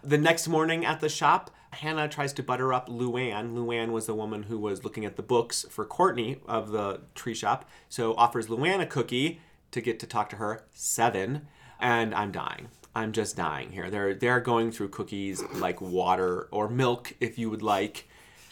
[0.03, 3.53] The next morning at the shop, Hannah tries to butter up Luann.
[3.53, 7.33] Luann was the woman who was looking at the books for Courtney of the tree
[7.33, 7.69] shop.
[7.89, 9.41] So offers Luann a cookie
[9.71, 10.63] to get to talk to her.
[10.73, 11.47] Seven.
[11.79, 12.67] And I'm dying.
[12.93, 13.89] I'm just dying here.
[13.89, 18.07] They're they're going through cookies like water or milk if you would like.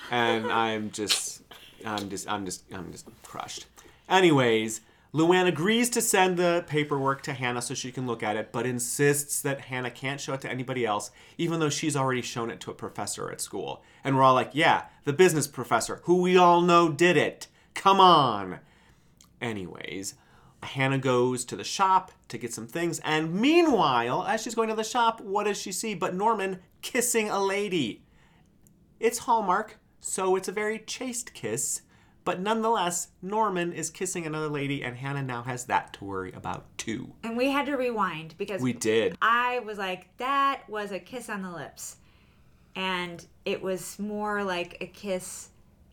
[0.09, 1.41] And I'm just
[1.85, 3.65] I'm just I'm just I'm just crushed.
[4.07, 4.81] Anyways,
[5.11, 8.67] Luann agrees to send the paperwork to Hannah so she can look at it, but
[8.67, 12.59] insists that Hannah can't show it to anybody else, even though she's already shown it
[12.61, 13.83] to a professor at school.
[14.03, 17.47] And we're all like, yeah, the business professor, who we all know did it.
[17.73, 18.59] Come on.
[19.41, 20.13] Anyways,
[20.61, 24.75] Hannah goes to the shop to get some things, and meanwhile, as she's going to
[24.75, 28.03] the shop, what does she see but Norman kissing a lady?
[28.99, 31.81] It's Hallmark, so it's a very chaste kiss,
[32.25, 36.65] but nonetheless, Norman is kissing another lady, and Hannah now has that to worry about
[36.77, 37.13] too.
[37.23, 39.17] And we had to rewind because We did.
[39.21, 41.97] I was like, that was a kiss on the lips.
[42.75, 45.49] And it was more like a kiss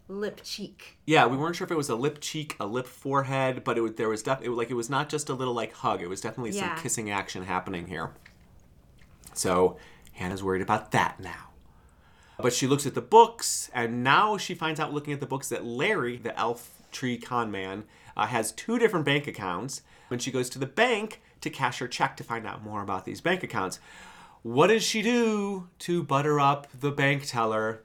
[0.09, 0.99] lip cheek.
[1.07, 3.81] Yeah, we weren't sure if it was a lip cheek, a lip forehead, but it
[3.81, 6.01] was, there was definitely like it was not just a little like hug.
[6.03, 6.75] It was definitely Yeah.
[6.75, 8.13] some kissing action happening here.
[9.33, 9.79] So
[10.13, 11.51] Hannah's worried about that now.
[12.39, 15.49] But she looks at the books, and now she finds out looking at the books
[15.49, 17.85] that Larry, the elf tree con man,
[18.17, 19.83] uh, has two different bank accounts.
[20.09, 23.05] When she goes to the bank to cash her check to find out more about
[23.05, 23.81] these bank accounts,
[24.43, 27.83] what does she do to butter up the bank teller?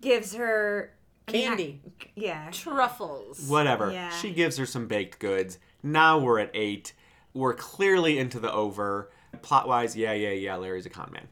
[0.00, 0.92] Gives her
[1.28, 1.80] I mean, I- Candy.
[2.14, 2.48] yeah.
[2.50, 3.46] Truffles.
[3.48, 3.92] Whatever.
[3.92, 4.10] Yeah.
[4.10, 5.58] She gives her some baked goods.
[5.82, 6.92] Now we're at eight.
[7.34, 9.10] We're clearly into the over.
[9.42, 10.56] Plot wise, yeah, yeah, yeah.
[10.56, 11.28] Larry's a con man.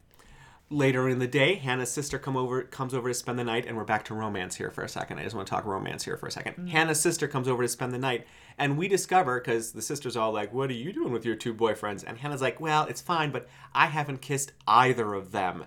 [0.71, 3.75] Later in the day, Hannah's sister come over comes over to spend the night, and
[3.75, 5.19] we're back to romance here for a second.
[5.19, 6.69] I just want to talk romance here for a 2nd mm.
[6.69, 8.25] Hannah's sister comes over to spend the night,
[8.57, 11.53] and we discover because the sister's all like, "What are you doing with your two
[11.53, 15.65] boyfriends?" And Hannah's like, "Well, it's fine, but I haven't kissed either of them."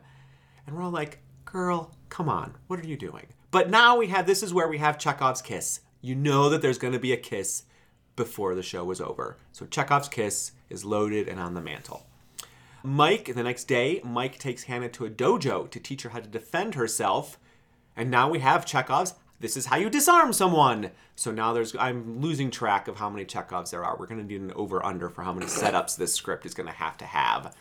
[0.67, 1.21] And we're all like,
[1.55, 3.27] girl, come on, what are you doing?
[3.51, 5.81] But now we have this is where we have Chekhov's kiss.
[6.01, 7.65] You know that there's going to be a kiss
[8.17, 9.37] before the show was over.
[9.53, 12.07] So Chekhov's kiss is loaded and on the mantle.
[12.87, 16.29] Mike, the next day, Mike takes Hannah to a dojo to teach her how to
[16.29, 17.39] defend herself.
[17.97, 19.15] And now we have Chekhov's.
[19.41, 20.91] This is how you disarm someone.
[21.17, 23.97] So now there's, I'm losing track of how many Chekhovs there are.
[23.97, 26.67] We're going to need an over under for how many setups this script is going
[26.69, 27.57] to have to have.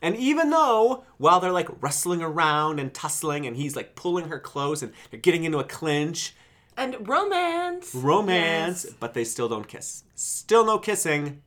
[0.00, 4.38] And even though, while they're like wrestling around and tussling, and he's like pulling her
[4.38, 6.34] close and they're getting into a clinch,
[6.78, 7.94] And romance.
[7.94, 8.94] romance, Yes.
[8.98, 10.04] but they still don't kiss.
[10.14, 11.42] Still no kissing.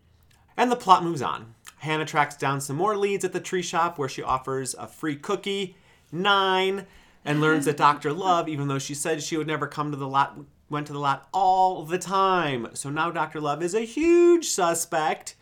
[0.56, 1.55] And the plot moves on.
[1.86, 5.16] Hannah tracks down some more leads at the tree shop where she offers a free
[5.16, 5.78] cookie,
[6.12, 6.86] nine,
[7.24, 8.12] and learns that Dr.
[8.12, 10.38] Love, even though she said she would never come to the lot,
[10.70, 12.68] went to the lot all the time.
[12.74, 13.40] So now Dr.
[13.40, 15.36] Love is a huge suspect.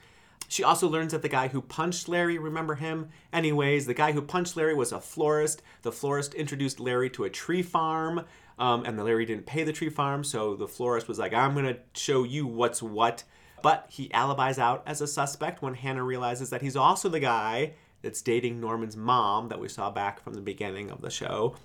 [0.48, 3.10] She also learns that the guy who punched Larry, remember him?
[3.32, 5.64] Anyways, the guy who punched Larry was a florist.
[5.82, 8.26] The florist introduced Larry to a tree farm,
[8.60, 11.56] um, and the Larry didn't pay the tree farm, so the florist was like, I'm
[11.56, 13.24] gonna show you what's what.
[13.64, 17.74] But he alibis out as a suspect when Hannah realizes that he's also the guy
[18.02, 21.56] that's dating Norman's mom that we saw back from the beginning of the show.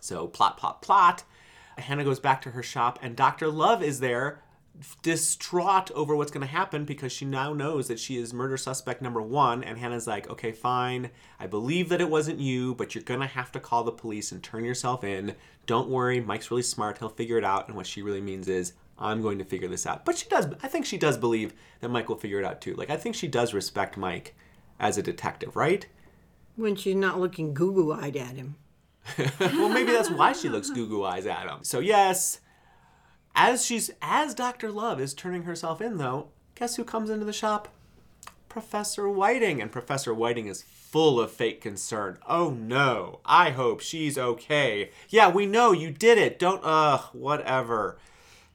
[0.00, 1.22] So plot, plot, plot.
[1.78, 3.48] Hannah goes back to her shop, and Dr.
[3.48, 4.42] Love is there,
[5.02, 9.00] distraught over what's going to happen because she now knows that she is murder suspect
[9.00, 9.62] number one.
[9.62, 11.10] And Hannah's like, okay, fine.
[11.38, 14.32] I believe that it wasn't you, but you're going to have to call the police
[14.32, 15.36] and turn yourself in.
[15.66, 16.20] Don't worry.
[16.20, 16.98] Mike's really smart.
[16.98, 17.68] He'll figure it out.
[17.68, 18.72] And what she really means is,
[19.02, 20.04] I'm going to figure this out.
[20.04, 22.74] But she does, I think she does believe that Mike will figure it out too.
[22.74, 24.34] Like, I think she does respect Mike
[24.78, 25.86] as a detective, right?
[26.56, 28.56] When she's not looking goo goo eyed at him.
[29.40, 31.58] well, maybe that's why she looks goo goo eyes at him.
[31.62, 32.40] So yes,
[33.34, 37.32] as she's as Doctor Love is turning herself in, though, guess who comes into the
[37.32, 37.68] shop?
[38.48, 42.18] Professor Whiting, and Professor Whiting is full of fake concern.
[42.28, 44.90] Oh no, I hope she's okay.
[45.08, 46.38] Yeah, we know you did it.
[46.38, 47.96] Don't ugh, whatever.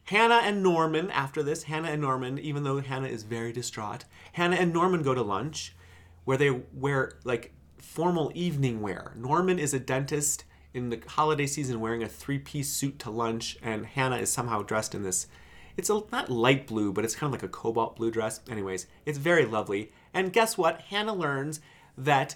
[0.08, 4.56] Hannah and Norman, after this, Hannah and Norman, even though Hannah is very distraught, Hannah
[4.56, 5.76] and Norman go to lunch
[6.24, 9.14] where they wear like formal evening wear.
[9.16, 10.44] Norman is a dentist
[10.74, 14.62] in the holiday season wearing a three piece suit to lunch, and Hannah is somehow
[14.62, 15.28] dressed in this.
[15.76, 18.42] It's a, not light blue, but it's kind of like a cobalt blue dress.
[18.50, 19.92] Anyways, it's very lovely.
[20.14, 20.82] And guess what?
[20.82, 21.60] Hannah learns
[21.98, 22.36] that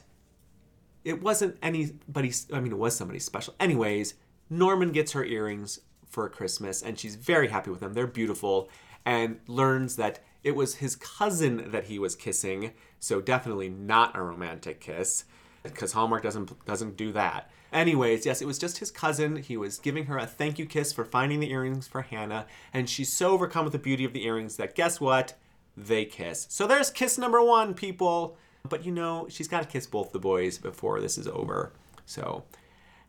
[1.04, 4.14] it wasn't anybody i mean it was somebody special anyways
[4.50, 5.80] norman gets her earrings
[6.12, 7.94] for christmas and she's very happy with them.
[7.94, 8.70] They're beautiful
[9.06, 14.22] and learns that it was his cousin that he was kissing so definitely not a
[14.22, 15.26] romantic kiss
[15.64, 17.50] because hallmark doesn't doesn't do that.
[17.74, 19.38] Anyways yes it was just his cousin.
[19.38, 22.90] He was giving her a thank you kiss for finding the earrings for hannah and
[22.90, 25.34] she's so overcome with the beauty of the earrings that guess what?
[25.78, 26.48] They kiss.
[26.50, 28.38] So there's kiss number one people.
[28.68, 31.72] But you know, she's got to kiss both the boys before this is over.
[32.06, 32.44] So,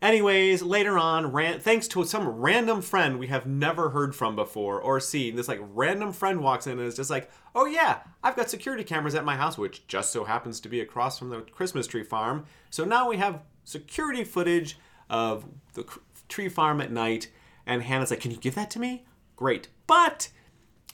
[0.03, 4.79] anyways, later on, ran- thanks to some random friend we have never heard from before
[4.79, 8.35] or seen, this like random friend walks in and is just like, oh yeah, I've
[8.35, 11.41] got security cameras at my house, which just so happens to be across from the
[11.41, 12.45] Christmas tree farm.
[12.69, 14.77] So now we have security footage
[15.09, 15.85] of the
[16.27, 17.29] tree farm at night.
[17.65, 19.05] And Hannah's like, can you give that to me?
[19.37, 19.69] Great.
[19.87, 20.29] But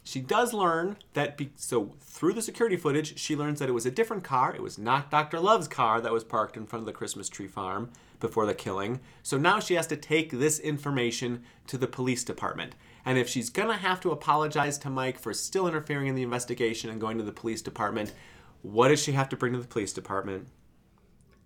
[0.03, 3.86] she does learn that be- so through the security footage she learns that it was
[3.86, 6.88] a different car it was not dr love's car that was parked in front of
[6.88, 11.43] the christmas tree farm before the killing so now she has to take this information
[11.67, 15.67] to the police department and if she's gonna have to apologize to mike for still
[15.67, 18.13] interfering in the investigation and going to the police department
[18.61, 20.47] what does she have to bring to the police department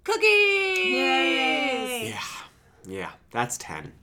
[0.04, 0.26] Cookies!
[0.28, 2.10] Yay!
[2.10, 2.24] yeah
[2.86, 3.94] yeah that's 10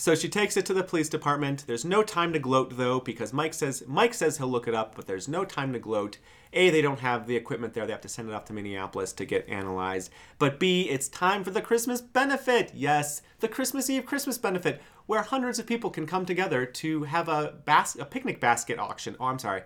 [0.00, 1.64] So she takes it to the police department.
[1.66, 4.94] There's no time to gloat though, because Mike says Mike says he'll look it up,
[4.94, 6.16] but there's no time to gloat.
[6.54, 7.84] A, they don't have the equipment there.
[7.84, 10.10] They have to send it off to Minneapolis to get analyzed.
[10.38, 12.72] But B, it's time for the Christmas benefit.
[12.74, 17.28] Yes, the Christmas Eve Christmas benefit, where hundreds of people can come together to have
[17.28, 19.16] a bas- a picnic basket auction.
[19.20, 19.64] Oh, I'm sorry.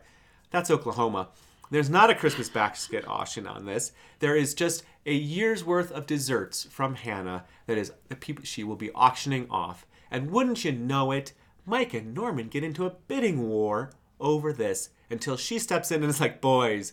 [0.51, 1.29] That's Oklahoma.
[1.71, 3.93] There's not a Christmas basket auction on this.
[4.19, 8.65] There is just a year's worth of desserts from Hannah that is the people she
[8.65, 9.87] will be auctioning off.
[10.15, 11.33] And wouldn't you know it,
[11.67, 13.91] Mike and Norman get into a bidding war
[14.21, 16.93] over this until she steps in and is like, "Boys,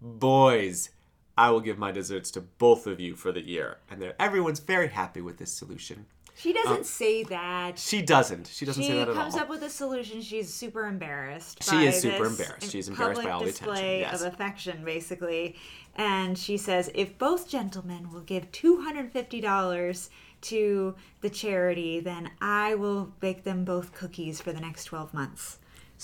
[0.00, 0.88] boys,
[1.36, 4.88] I will give my desserts to both of you for the year." And everyone's very
[4.88, 6.06] happy with this solution.
[6.42, 7.78] She uh, doesn't say that.
[7.78, 8.48] She doesn't.
[8.48, 9.14] She doesn't She say that at all.
[9.14, 10.20] She comes up with a solution.
[10.20, 11.62] She's super embarrassed.
[11.62, 12.70] She is super embarrassed.
[12.70, 14.20] She's embarrassed by all the attention, display yes.
[14.20, 15.56] of affection, basically.
[15.94, 20.10] And she says, if both gentlemen will give two hundred fifty dollars
[20.42, 25.58] to the charity, then I will bake them both cookies for the next twelve months.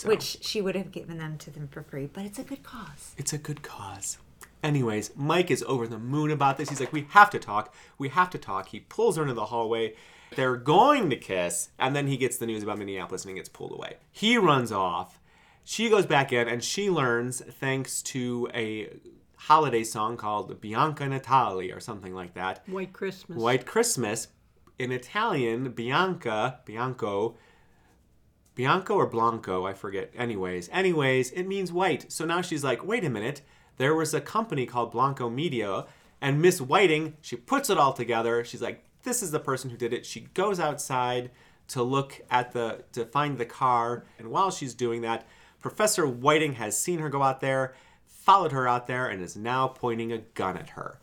[0.04, 3.16] Which she would have given them to them for free, but it's a good cause.
[3.18, 4.18] It's a good cause.
[4.62, 6.68] Anyways, Mike is over the moon about this.
[6.68, 7.74] He's like, We have to talk.
[7.98, 8.68] We have to talk.
[8.68, 9.94] He pulls her into the hallway.
[10.36, 11.70] They're going to kiss.
[11.78, 13.96] And then he gets the news about Minneapolis and he gets pulled away.
[14.10, 15.20] He runs off.
[15.64, 18.88] She goes back in and she learns, thanks to a
[19.36, 23.38] holiday song called Bianca Natale or something like that, White Christmas.
[23.38, 24.28] White Christmas.
[24.78, 27.36] In Italian, Bianca, Bianco,
[28.54, 30.12] Bianco or Blanco, I forget.
[30.16, 32.10] Anyways, anyways, it means white.
[32.12, 33.42] So now she's like, wait a minute.
[33.76, 35.86] There was a company called Blanco Media,
[36.20, 38.44] and Miss Whiting, she puts it all together.
[38.44, 40.06] She's like, this is the person who did it.
[40.06, 41.30] She goes outside
[41.68, 45.26] to look at the to find the car, and while she's doing that,
[45.60, 47.74] Professor Whiting has seen her go out there,
[48.06, 50.98] followed her out there, and is now pointing a gun at her.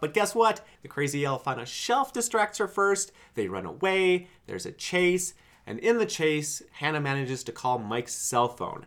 [0.00, 0.64] But guess what?
[0.82, 3.12] The crazy elf on a shelf distracts her first.
[3.34, 4.28] They run away.
[4.46, 5.34] There's a chase.
[5.66, 8.86] And in the chase, Hannah manages to call Mike's cell phone.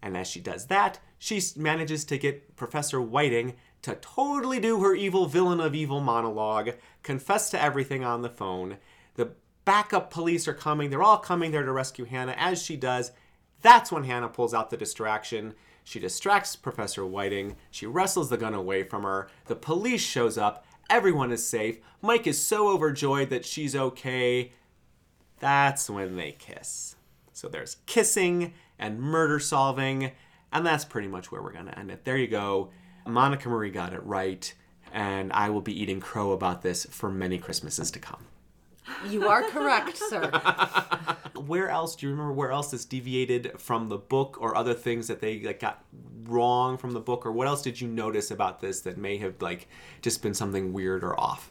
[0.00, 4.94] And as she does that, she manages to get Professor Whiting to totally do her
[4.94, 6.70] evil villain of evil monologue,
[7.02, 8.78] confess to everything on the phone.
[9.14, 9.32] The
[9.64, 10.90] backup police are coming.
[10.90, 12.34] They're all coming there to rescue Hannah.
[12.36, 13.12] As she does,
[13.60, 15.54] that's when Hannah pulls out the distraction.
[15.84, 17.56] She distracts Professor Whiting.
[17.70, 19.28] She wrestles the gun away from her.
[19.46, 20.64] The police shows up.
[20.90, 21.78] Everyone is safe.
[22.00, 24.52] Mike is so overjoyed that she's okay.
[25.38, 26.96] That's when they kiss.
[27.32, 30.12] So there's kissing and murder solving,
[30.52, 32.04] and that's pretty much where we're going to end it.
[32.04, 32.70] There you go.
[33.06, 34.52] Monica Marie got it right,
[34.92, 38.26] and I will be eating crow about this for many Christmases to come.
[39.08, 40.30] You are correct, sir.
[41.46, 45.08] where else do you remember where else this deviated from the book or other things
[45.08, 45.84] that they like got
[46.24, 49.40] wrong from the book or what else did you notice about this that may have
[49.40, 49.68] like
[50.00, 51.50] just been something weird or off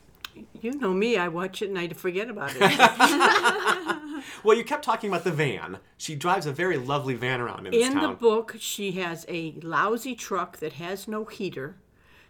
[0.62, 2.62] You know me, I watch it and I forget about it.
[4.44, 7.74] well you kept talking about the van she drives a very lovely van around in
[7.74, 11.76] this In the book, she has a lousy truck that has no heater.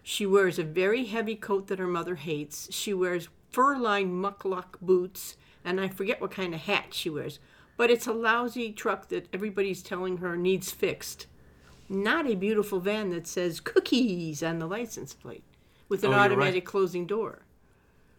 [0.04, 2.68] She wears a very heavy coat that her mother hates.
[2.74, 7.40] She wears fur-lined mukluk boots, and I forget what kind of hat she wears.
[7.78, 11.28] But it's a lousy truck that everybody's telling her needs fixed.
[11.90, 15.44] Not a beautiful van that says cookies on the license plate
[15.90, 16.32] with an Oh, you're right.
[16.32, 17.40] automatic closing door.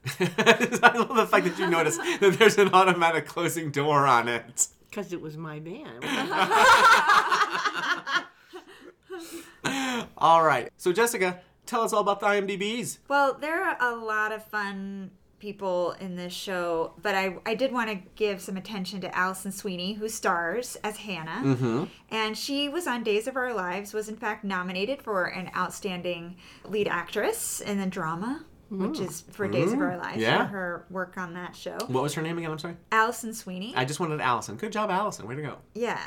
[0.19, 4.67] i love the fact that you noticed that there's an automatic closing door on it
[4.91, 6.01] Because it was my van.
[10.19, 11.41] all right so jessica
[11.73, 16.15] tell us all about the imdb's Well, there are a lot of fun people in
[16.15, 20.09] this show, but I, I did want to give some attention to Alison Sweeney, who
[20.09, 21.43] stars as Hannah.
[21.45, 21.85] Mm-hmm.
[22.11, 26.37] And she was on Days of Our Lives, was in fact nominated for an outstanding
[26.65, 30.21] lead actress in the drama, which is for Days of Our Lives, Mm.
[30.21, 30.39] Yeah.
[30.47, 31.77] for her work on that show.
[31.89, 33.73] what was her name again i'm sorry Alison Sweeney.
[33.77, 36.01] i just wanted alison good job alison way to go Yeah.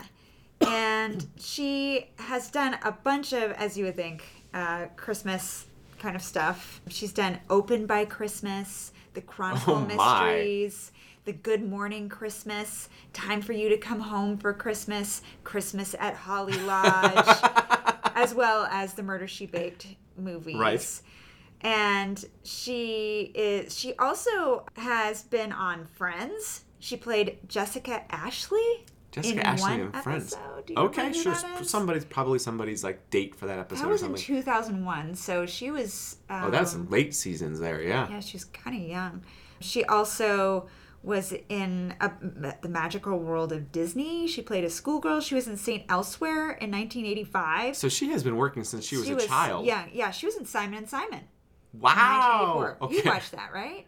[0.65, 4.23] And she has done a bunch of, as you would think,
[4.55, 5.65] uh, Christmas
[5.99, 6.81] kind of stuff.
[6.87, 9.87] She's done Open by Christmas, The Chronicle Oh, my.
[10.33, 10.91] Mysteries,
[11.25, 16.57] The Good Morning Christmas, Time for You to Come Home for Christmas, Christmas at Holly
[16.61, 17.37] Lodge,
[18.15, 19.87] as well as the Murder She Baked
[20.17, 20.55] movies.
[20.55, 21.01] Right.
[21.61, 26.61] And she is she also has been on Friends.
[26.79, 28.85] She played Jessica Ashley.
[29.15, 30.33] Jessica in Ashley one and Friends.
[30.33, 30.65] episode.
[30.65, 31.35] Do you Okay, sure.
[31.63, 35.71] Somebody's probably somebody's like date for that episode That or was in 2001, so she
[35.71, 36.17] was.
[36.29, 37.81] Um, oh, that's late seasons there.
[37.81, 38.09] Yeah.
[38.09, 39.23] Yeah, she's kind of young.
[39.61, 40.67] She also
[41.01, 42.11] was in a,
[42.61, 44.27] the magical world of Disney.
[44.27, 45.21] She played a schoolgirl.
[45.21, 47.75] She was in Saint Elsewhere in 1985.
[47.77, 49.65] So she has been working since she was a child.
[49.65, 50.11] Yeah, yeah.
[50.11, 51.21] She was in Simon and Simon.
[51.73, 52.57] Wow.
[52.75, 52.77] 1984.
[52.81, 52.95] Okay.
[52.95, 53.85] You watched that, right?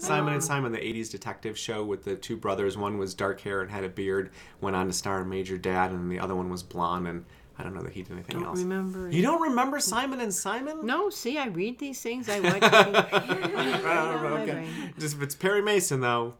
[0.00, 2.76] Simon and Simon, the '80s detective show with the two brothers.
[2.76, 4.30] One was dark hair and had a beard,
[4.60, 7.06] went on to star in Major Dad, and the other one was blonde.
[7.08, 7.24] And
[7.58, 8.58] I don't know that he did anything Don't else.
[8.60, 9.10] remember.
[9.10, 10.86] You don't remember Simon and Simon?
[10.86, 12.28] No, see, I read these things.
[12.28, 12.62] I watch.
[13.82, 14.66] Oh, okay.
[14.98, 16.34] Just if it's Perry Mason though,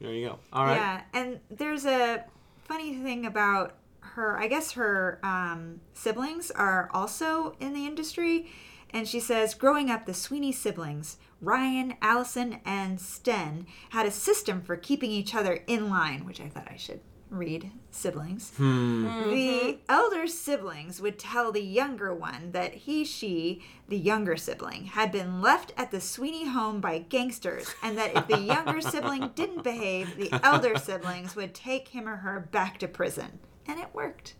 [0.00, 0.38] there you go.
[0.52, 0.76] All right.
[0.76, 2.24] Yeah, and there's a
[2.64, 4.38] funny thing about her.
[4.38, 8.50] I guess her um, siblings are also in the industry,
[8.92, 14.60] and she says, growing up, the Sweeney siblings, Ryan, Alison, and Sten, had a system
[14.62, 17.00] for keeping each other in line, which I thought I should
[17.32, 18.52] read siblings.
[18.56, 19.04] Hmm.
[19.04, 19.70] The mm-hmm.
[19.88, 25.40] elder siblings would tell the younger one that he, she, the younger sibling, had been
[25.40, 30.16] left at the Sweeney home by gangsters, and that if the younger sibling didn't behave,
[30.16, 33.38] the elder siblings would take him or her back to prison.
[33.66, 34.34] And it worked.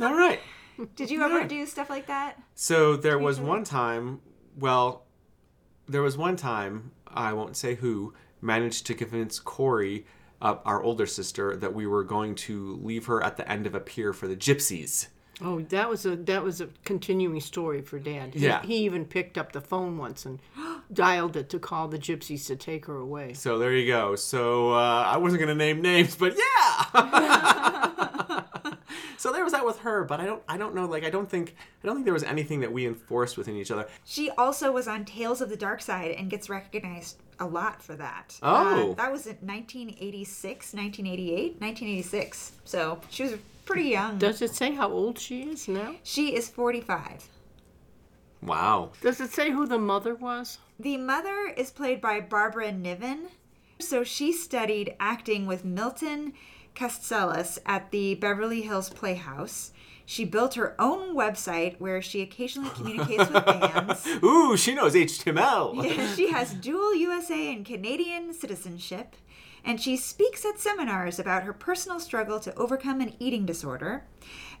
[0.00, 0.40] All right.
[0.96, 1.46] Did you ever Yeah.
[1.46, 2.40] do stuff like that?
[2.54, 4.20] So there was one time,
[4.58, 5.04] well,
[5.88, 10.06] there was one time, I won't say who, managed to convince Corey,
[10.40, 13.74] uh, our older sister, that we were going to leave her at the end of
[13.74, 15.08] a pier for the gypsies.
[15.44, 18.34] Oh, that was a that was a continuing story for Dad.
[18.34, 18.62] He, Yeah.
[18.62, 20.40] he even picked up the phone once and
[20.92, 23.32] dialed it to call the gypsies to take her away.
[23.32, 24.14] So there you go.
[24.14, 26.84] So uh, I wasn't gonna name names, but yeah.
[29.22, 30.84] so there was that with her, but I don't, I don't know.
[30.84, 33.70] Like I don't think, I don't think there was anything that we enforced within each
[33.70, 33.86] other.
[34.04, 37.94] She also was on Tales of the Dark Side and gets recognized a lot for
[37.94, 38.36] that.
[38.42, 38.90] Oh.
[38.90, 42.52] Uh, that was in 1986, 1988, 1986.
[42.64, 44.18] So she was pretty young.
[44.18, 45.94] Does it say how old she is now?
[46.02, 47.28] She is 45.
[48.42, 48.90] Wow.
[49.02, 50.58] Does it say who the mother was?
[50.80, 53.28] The mother is played by Barbara Niven.
[53.78, 56.32] So she studied acting with Milton
[56.74, 59.72] Katselas at the Beverly Hills Playhouse.
[60.04, 64.06] She built her own website where she occasionally communicates with fans.
[64.22, 66.16] Ooh, she knows HTML.
[66.16, 69.14] she has dual USA and Canadian citizenship,
[69.64, 74.04] and she speaks at seminars about her personal struggle to overcome an eating disorder,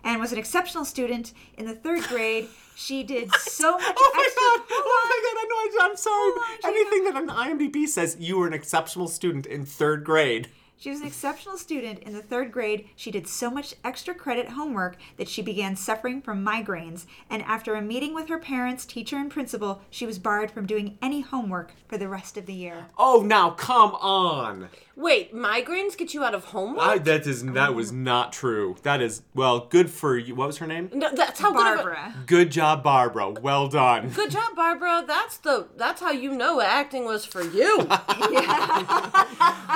[0.04, 2.48] and was an exceptional student in the third grade.
[2.76, 4.42] She did so much Oh my extra.
[4.42, 4.60] god!
[4.70, 5.38] Oh my god!
[5.40, 5.90] I know.
[5.90, 6.30] I'm sorry.
[6.30, 7.28] On, Anything that an
[7.68, 10.48] IMDb says you were an exceptional student in third grade.
[10.82, 12.88] She was an exceptional student in the third grade.
[12.96, 17.06] She did so much extra credit homework that she began suffering from migraines.
[17.30, 20.98] And after a meeting with her parents, teacher, and principal, she was barred from doing
[21.00, 22.86] any homework for the rest of the year.
[22.98, 24.70] Oh, now come on!
[24.96, 26.84] Wait, migraines get you out of homework?
[26.84, 27.94] I, that is that was oh.
[27.94, 28.74] not true.
[28.82, 30.34] That is well, good for you.
[30.34, 30.90] What was her name?
[30.92, 32.14] no, that's how good a- Barbara.
[32.26, 33.30] Good job, Barbara.
[33.30, 34.08] Well done.
[34.10, 35.04] Good job, Barbara.
[35.06, 37.86] That's the that's how you know acting was for you.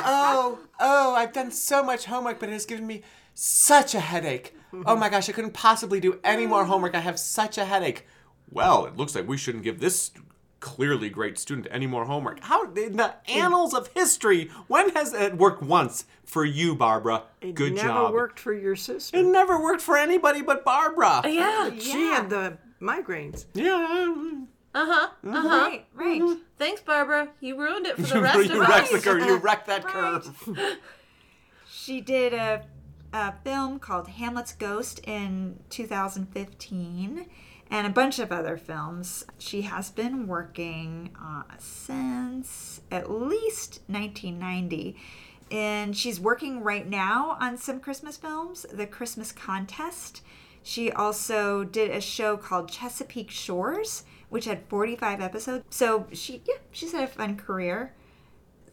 [0.04, 3.02] oh, oh, I've done so much homework, but it has given me
[3.34, 4.54] such a headache.
[4.84, 6.94] Oh my gosh, I couldn't possibly do any more homework.
[6.94, 8.06] I have such a headache.
[8.50, 10.10] Well, it looks like we shouldn't give this
[10.60, 12.40] clearly great student any more homework.
[12.40, 17.24] How in the annals of history, when has it worked once for you, Barbara?
[17.40, 18.02] It Good never job.
[18.04, 19.16] Never worked for your sister.
[19.16, 21.22] It never worked for anybody but Barbara.
[21.24, 21.70] yeah.
[21.72, 23.46] Oh, she had the migraines.
[23.54, 24.44] Yeah.
[24.76, 25.08] Uh-huh.
[25.26, 25.48] Uh-huh.
[25.48, 26.36] Right, right.
[26.58, 27.28] Thanks, Barbara.
[27.40, 28.90] You ruined it for the rest you of wrecked us.
[28.92, 29.24] the curve.
[29.24, 29.92] You wrecked that Right.
[29.94, 30.78] curve.
[31.68, 32.64] She did a,
[33.12, 37.26] a film called Hamlet's Ghost in 2015
[37.70, 39.24] and a bunch of other films.
[39.38, 44.96] She has been working uh, since at least 1990.
[45.50, 50.22] And she's working right now on some Christmas films, The Christmas Contest.
[50.62, 55.64] She also did a show called Chesapeake Shores, which had 45 episodes.
[55.70, 57.94] So she, yeah, she's had a fun career.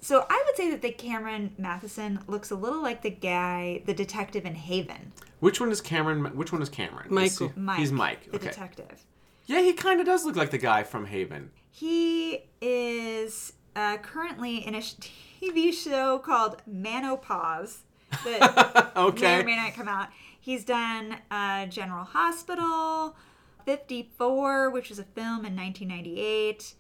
[0.02, 3.94] So I would say that the Cameron Mathison looks a little like the guy, the
[3.94, 5.14] detective in Haven.
[5.40, 6.24] Which one is Cameron?
[6.36, 7.18] Which one is Cameron?
[7.18, 7.62] Is he- Michael.
[7.62, 7.80] Mike.
[7.80, 8.32] He's Mike.
[8.32, 8.48] The okay.
[8.48, 9.06] detective.
[9.46, 11.52] Yeah, he kind of does look like the guy from Haven.
[11.70, 17.80] He is uh, currently in a TV show called Manopause
[18.24, 18.92] that
[19.22, 20.10] may or may not come out.
[20.40, 23.16] He's done uh, General Hospital,
[23.66, 26.74] 54, which was a film in 1998.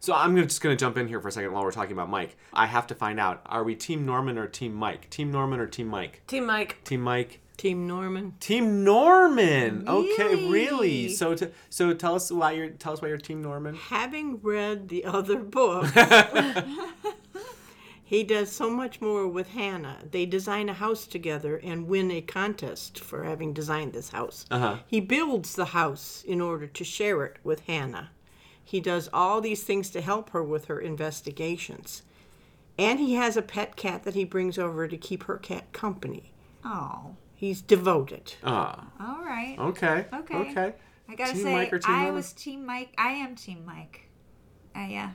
[0.00, 2.10] So I'm just going to jump in here for a second while we're talking about
[2.10, 2.36] Mike.
[2.52, 5.08] I have to find out: Are we Team Norman or Team Mike?
[5.08, 6.22] Team Norman or Team Mike?
[6.26, 6.84] Team Mike.
[6.84, 7.40] Team Mike.
[7.56, 8.34] Team Norman.
[8.40, 9.88] Team Norman.
[9.88, 10.50] Okay, Really?
[10.50, 11.08] really.
[11.08, 13.76] So to, so tell us why you're tell us why you're Team Norman.
[13.76, 15.86] Having read the other book,
[18.06, 19.98] he does so much more with Hannah.
[20.10, 24.44] They design a house together and win a contest for having designed this house.
[24.50, 24.76] Uh-huh.
[24.86, 28.10] He builds the house in order to share it with Hannah.
[28.62, 32.02] He does all these things to help her with her investigations.
[32.78, 36.32] And he has a pet cat that he brings over to keep her cat company.
[36.64, 38.34] Oh, He's devoted.
[38.44, 39.56] Ah, all right.
[39.58, 40.06] okay.
[40.12, 40.34] Okay.
[40.50, 40.74] Okay.
[41.08, 42.14] I gotta Team say, Mike or Team I Norman?
[42.14, 42.94] was Team Mike.
[42.96, 44.08] I am Team Mike.
[44.74, 45.10] Uh, yeah.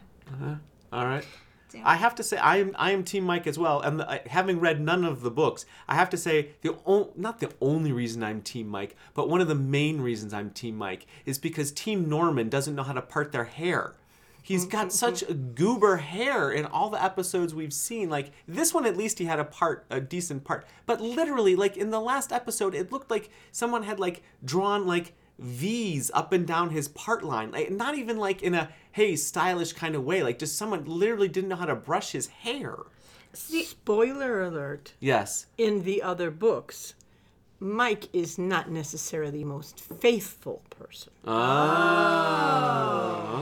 [0.93, 1.25] All right.
[1.69, 1.81] Too.
[1.83, 3.81] I have to say I am I am Team Mike as well.
[3.81, 7.11] And the, I- having read none of the books, I have to say the o-
[7.15, 10.77] not the only reason I'm Team Mike, but one of the main reasons I'm Team
[10.77, 13.93] Mike is because Team Norman doesn't know how to part their hair.
[14.41, 15.31] He's got mm-hmm, such mm-hmm.
[15.31, 18.09] a goober hair in all the episodes we've seen.
[18.09, 20.65] Like this one, at least he had a part, a decent part.
[20.85, 25.13] But literally, like in the last episode, it looked like someone had like drawn like
[25.39, 27.51] V's up and down his part line.
[27.51, 30.21] Like not even like in a hey stylish kind of way.
[30.21, 32.75] Like just someone literally didn't know how to brush his hair.
[33.33, 34.93] Spoiler alert.
[34.99, 35.45] Yes.
[35.57, 36.95] In the other books,
[37.59, 41.11] Mike is not necessarily the most faithful person.
[41.25, 41.39] Oh.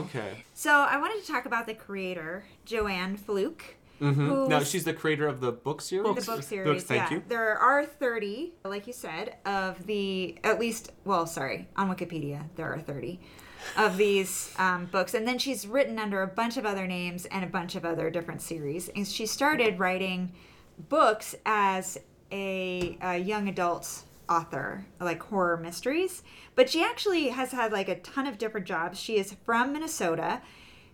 [0.06, 0.44] Okay.
[0.54, 3.76] So I wanted to talk about the creator, Joanne Fluke.
[3.98, 6.24] Who Now she's the creator of the book series.
[6.24, 6.66] the book series.
[6.66, 7.16] Books, thank yeah.
[7.16, 7.22] you.
[7.28, 12.72] There are 30, like you said, of the, at least, well, sorry, on Wikipedia, there
[12.72, 13.20] are 30
[13.76, 15.14] of these um, books.
[15.14, 18.10] And then she's written under a bunch of other names and a bunch of other
[18.10, 18.88] different series.
[18.88, 20.32] And she started writing
[20.88, 21.98] books as
[22.30, 26.22] a, a young adult author, like horror mysteries.
[26.54, 29.00] But she actually has had like a ton of different jobs.
[29.00, 30.42] She is from Minnesota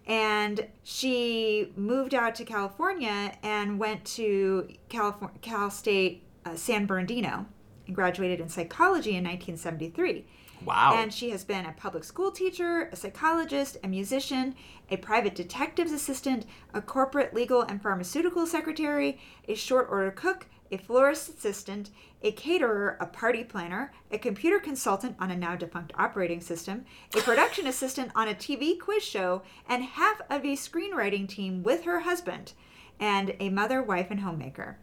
[0.07, 7.46] and she moved out to California and went to California, Cal State uh, San Bernardino
[7.86, 10.24] and graduated in psychology in 1973.
[10.64, 10.94] Wow.
[10.96, 14.55] And she has been a public school teacher, a psychologist, a musician,
[14.90, 20.79] a private detective's assistant, a corporate legal and pharmaceutical secretary, a short order cook, a
[20.79, 21.91] florist assistant,
[22.23, 26.85] a caterer, a party planner, a computer consultant on a now defunct operating system,
[27.15, 31.85] a production assistant on a TV quiz show, and half of a screenwriting team with
[31.85, 32.53] her husband,
[32.99, 34.79] and a mother, wife, and homemaker.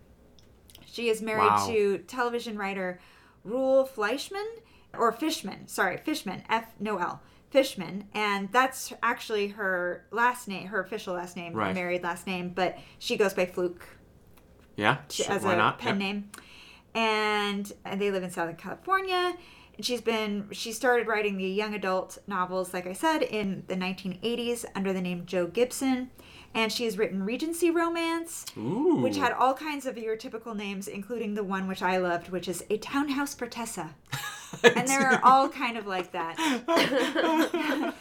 [0.86, 1.68] She is married Wow.
[1.68, 3.00] to television writer
[3.44, 4.46] Ruel Fleischman
[4.94, 5.68] or Fishman.
[5.68, 6.44] Sorry, Fishman.
[6.50, 7.22] F no L.
[7.50, 11.76] Fishman, and that's actually her last name, her official last name, her Right.
[11.76, 13.86] married last name, but she goes by Fluke
[14.76, 14.98] yeah.
[15.10, 15.80] she- sure, as why a not?
[15.80, 15.98] pen Yep.
[16.00, 16.30] name.
[16.94, 19.36] And, and they live in Southern California.
[19.78, 23.76] And she's been she started writing the young adult novels, like I said, in the
[23.76, 26.10] 1980s under the name Jo Gibson.
[26.54, 28.98] And she has written Regency Romance, Ooh.
[28.98, 32.50] which had all kinds of your typical names, including the one which I loved, which
[32.50, 33.96] is A Townhouse for Tessa.
[34.64, 36.36] and they're all kind of like that.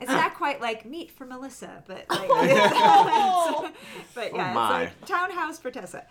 [0.00, 3.70] it's not quite like Meat for Melissa, but like, oh.
[4.14, 4.82] but yeah, my.
[4.82, 6.04] it's like Townhouse for Tessa.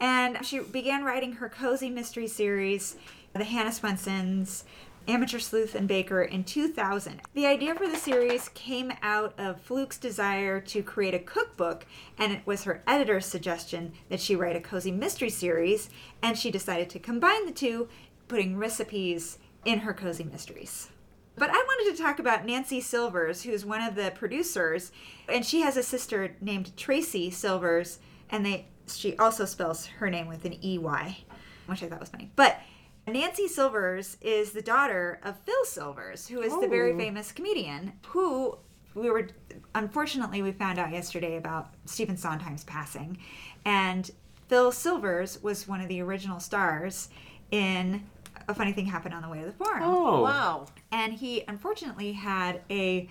[0.00, 2.96] And she began writing her cozy mystery series,
[3.34, 4.62] The Hannah Swensens,
[5.08, 7.22] Amateur Sleuth and Baker, in 2000.
[7.32, 11.86] The idea for the series came out of Fluke's desire to create a cookbook,
[12.18, 15.88] and it was her editor's suggestion that she write a cozy mystery series,
[16.22, 17.88] and she decided to combine the two,
[18.28, 20.88] putting recipes in her cozy mysteries.
[21.36, 24.90] But I wanted to talk about Nancey Silvers, who's one of the producers,
[25.28, 28.00] and she has a sister named Tracey Silvers,
[28.30, 31.24] and they she also spells her name with an EY,
[31.66, 32.30] which I thought was funny.
[32.34, 32.58] But
[33.06, 36.98] Nancey Silvers is the daughter of Phil Silvers, who is the very oh.
[36.98, 38.58] famous comedian who
[38.94, 39.28] we were
[39.74, 43.18] unfortunately we found out yesterday about Stephen Sondheim's passing.
[43.64, 44.10] And
[44.48, 47.08] Phil Silvers was one of the original stars
[47.50, 48.04] in
[48.48, 50.22] A Funny Thing Happened on the Way to the Forum Oh.
[50.22, 50.66] Wow.
[50.90, 53.08] and he unfortunately had a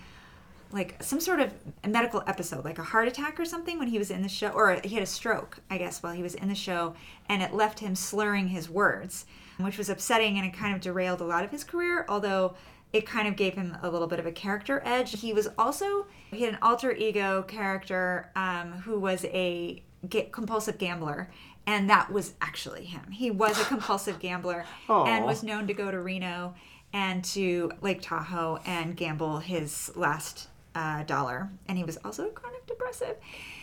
[0.71, 1.53] like some sort of
[1.87, 4.77] medical episode like a heart attack or something when he was in the show or
[4.83, 6.93] he had a stroke i guess while he was in the show
[7.29, 9.25] and it left him slurring his words
[9.59, 12.53] which was upsetting and it kind of derailed a lot of his career although
[12.91, 16.05] it kind of gave him a little bit of a character edge he was also
[16.31, 21.29] he had an alter ego character um, who was a ga- compulsive gambler
[21.67, 25.91] and that was actually him he was a compulsive gambler and was known to go
[25.91, 26.55] to reno
[26.93, 31.49] and to Lake Tahoe and gamble his last uh, dollar.
[31.67, 33.17] And he was also kind of depressive.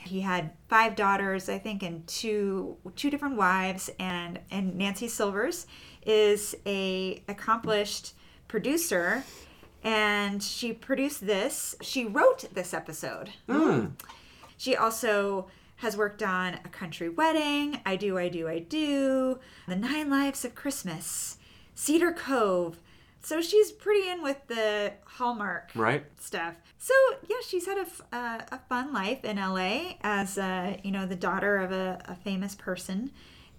[0.05, 3.89] He had five daughters, I think, and two two different wives.
[3.99, 5.67] And and Nancey Silvers
[6.05, 8.15] is a accomplished
[8.49, 9.25] producer,
[9.83, 11.77] and she produced this.
[11.81, 13.31] She wrote this episode.
[14.57, 15.47] She also
[15.77, 20.45] has worked on A Country Wedding, I Do, I Do, I Do, The Nine Lives
[20.45, 21.37] of Christmas,
[21.75, 22.79] Cedar Cove.
[23.23, 26.05] So she's pretty in with the Hallmark Right.
[26.21, 26.55] stuff.
[26.79, 26.93] So
[27.29, 31.07] yeah, she's had a, f- uh, a fun life in LA as uh, you know
[31.07, 33.11] the daughter of a, a famous person,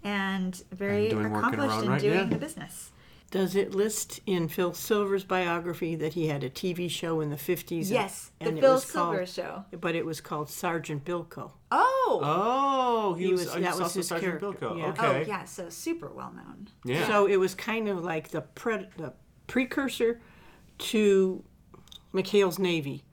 [0.04, 2.92] and very And in accomplished in right, doing the business.
[3.36, 7.36] Does it list in Phil Silver's biography that he had a TV show in the
[7.36, 7.90] 50s?
[7.90, 9.66] Yes, the and it Phil was called- Silvers show.
[9.80, 11.52] But it was called Sergeant Bilko.
[11.72, 14.78] Oh, Oh, he, He was, was- that was was also his Sergeant character, Bilko.
[14.78, 14.86] yeah.
[14.90, 15.24] Okay.
[15.24, 16.68] oh yeah, so super well known.
[16.86, 17.06] Yeah.
[17.08, 19.14] So it was kind of like the, pre- the
[19.48, 20.22] precursor
[20.78, 21.44] to
[22.14, 23.04] McHale's Navy.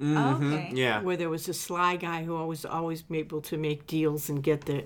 [0.00, 0.52] Mm-hmm.
[0.52, 0.70] Okay.
[0.74, 1.02] Yeah.
[1.02, 4.66] where there was a sly guy who always always able to make deals and get
[4.66, 4.84] the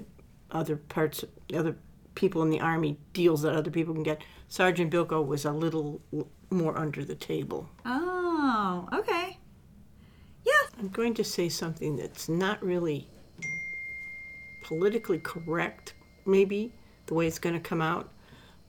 [0.51, 1.22] other parts,
[1.55, 1.76] other
[2.14, 4.22] people in the army deals that other people can get.
[4.48, 6.00] Sergeant Bilko was a little
[6.50, 7.68] more under the table.
[7.84, 9.38] Oh, okay.
[10.44, 10.52] Yeah.
[10.78, 13.08] I'm going to say something that's not really
[14.64, 15.94] politically correct,
[16.26, 16.72] maybe
[17.06, 18.10] the way it's going to come out,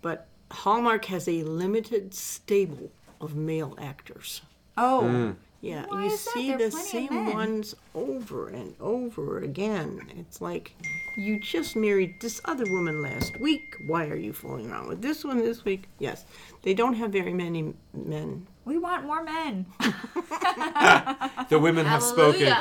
[0.01, 2.91] but Hallmark has a limited stable
[3.21, 4.41] of male actors.
[4.77, 5.07] Oh.
[5.07, 5.31] Hmm.
[5.63, 10.01] Yeah, Why you is see There the same ones over and over again.
[10.17, 10.75] It's like
[11.15, 13.73] you just married this other woman last week.
[13.87, 15.87] Why are you fooling around with this one this week?
[15.99, 16.25] Yes,
[16.63, 18.45] they don't have very many men.
[18.65, 19.65] We want more men.
[21.49, 22.51] The women have spoken.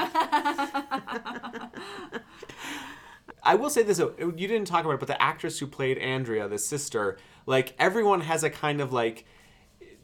[3.42, 5.98] I will say this: though, you didn't talk about it, but the actress who played
[5.98, 9.26] Andrea, the sister, like everyone has a kind of like.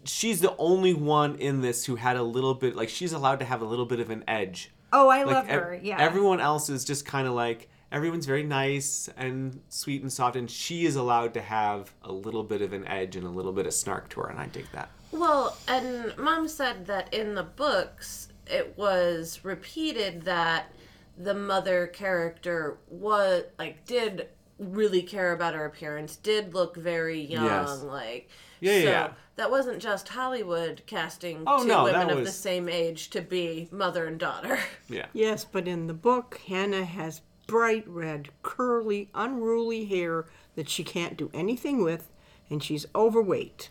[0.09, 3.45] She's the only one in this who had a little bit like she's allowed to
[3.45, 4.71] have a little bit of an edge.
[4.93, 5.81] Oh, I Like love ev- her.
[5.83, 5.97] Yeah.
[6.01, 10.51] Everyone else is just kind of like everyone's very nice and sweet and soft, and
[10.51, 13.67] she is allowed to have a little bit of an edge and a little bit
[13.67, 14.89] of snark to her, and I dig that.
[15.13, 20.73] Well, and mom said that in the books it was repeated that
[21.19, 24.29] the mother character was like did
[24.59, 27.83] really care about her appearance, did look very young, Yes.
[27.83, 28.29] like
[28.61, 29.09] Yeah, yeah, so yeah.
[29.37, 33.21] that wasn't just Hollywood casting Oh, two no, women that of the same age to
[33.23, 34.59] be mother and daughter.
[34.89, 35.07] Yeah.
[35.13, 41.17] Yes, but in the book, Hannah has bright red, curly, unruly hair that she can't
[41.17, 42.11] do anything with,
[42.51, 43.71] and she's overweight.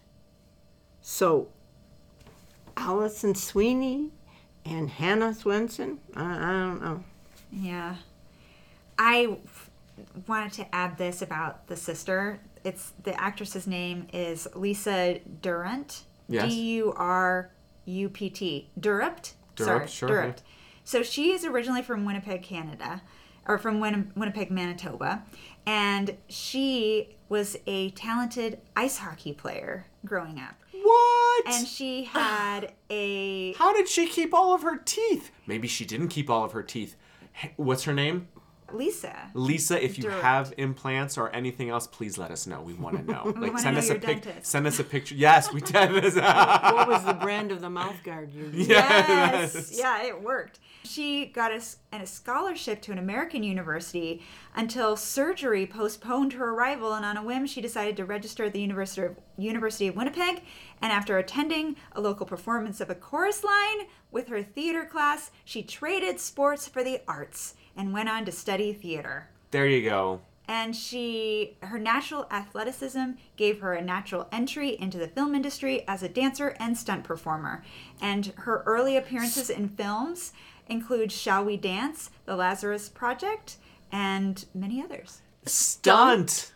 [1.01, 1.49] So,
[2.75, 4.11] Alison Sweeney
[4.65, 7.03] and Hannah Swensen, I, I don't know.
[7.51, 7.95] Yeah.
[8.99, 9.56] I f-
[10.27, 12.39] wanted to add this about the sister.
[12.63, 16.03] It's the actress's name is Lisa Durant.
[16.27, 16.49] Yes.
[16.49, 17.51] D U R
[17.85, 18.69] U P T.
[18.79, 19.33] Durupt.
[19.57, 20.39] Sorry, sure, Durupt.
[20.83, 23.01] So she is originally from Winnipeg, Canada,
[23.47, 25.23] or from Win- Winnipeg, Manitoba,
[25.65, 30.55] and she was a talented ice hockey player growing up.
[30.83, 31.47] What?
[31.47, 35.31] And she had a How did she keep all of her teeth?
[35.45, 36.95] Maybe she didn't keep all of her teeth.
[37.55, 38.27] What's her name?
[38.73, 39.31] Lisa.
[39.33, 40.21] Lisa, if you Direct.
[40.21, 42.61] have implants or anything else, please let us know.
[42.61, 43.33] We want to know.
[43.37, 44.23] Like send know us a your pic.
[44.23, 44.49] dentist.
[44.49, 45.15] Send us a picture.
[45.15, 45.91] Yes, we did.
[46.17, 48.69] What was the brand of the mouth guard you used?
[48.69, 49.77] Yes.
[49.77, 50.59] yeah, it worked.
[50.83, 54.21] She got a scholarship to an American university
[54.55, 58.61] until surgery postponed her arrival, and on a whim, she decided to register at the
[58.61, 60.43] University of, University of Winnipeg.
[60.81, 65.61] And after attending a local performance of a chorus line with her theater class, she
[65.63, 70.19] traded sports for the arts and went on to study theater there you go.
[70.47, 76.03] and she her natural athleticism gave her a natural entry into the film industry as
[76.03, 77.63] a dancer and stunt performer
[78.01, 80.33] and her early appearances in films
[80.67, 83.57] include shall we dance the lazarus project
[83.91, 86.51] and many others Stunt.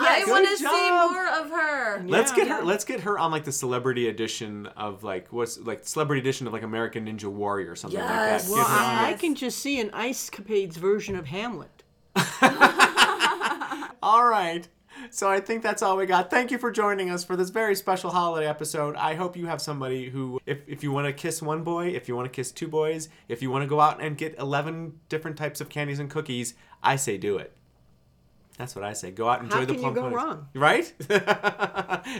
[0.00, 2.02] I want to see more of her.
[2.06, 2.36] Let's Yeah.
[2.36, 2.62] get her.
[2.64, 6.52] Let's get her on like the celebrity edition of like what's like celebrity edition of
[6.52, 8.30] like American Ninja Warrior or something like that.
[8.32, 8.48] Yes.
[8.48, 9.20] Get Well, her on I, I Yes.
[9.20, 11.82] can just see an Ice Capades version of Hamlet.
[14.02, 14.66] All right.
[15.10, 16.30] So I think that's all we got.
[16.30, 18.96] Thank you for joining us for this very special holiday episode.
[18.96, 22.08] I hope you have somebody who, if, if you want to kiss one boy, if
[22.08, 24.98] you want to kiss two boys, if you want to go out and get 11
[25.08, 27.55] different types of candies and cookies, I say do it.
[28.58, 29.10] That's what I say.
[29.10, 30.16] Go out and enjoy How the can you plum go pudding.
[30.16, 30.48] wrong?
[30.54, 30.92] Right?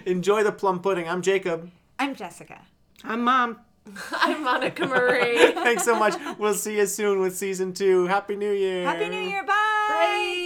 [0.06, 1.08] enjoy the plum pudding.
[1.08, 1.70] I'm Jacob.
[1.98, 2.60] i'm jessica
[3.04, 3.58] I'm mom.
[4.12, 5.52] I'm Monica Marie.
[5.52, 6.14] Thanks so much.
[6.38, 8.06] We'll see you soon with season two.
[8.06, 8.84] Happy New Year.
[8.84, 9.54] happy new year bye,
[9.88, 10.42] Bye.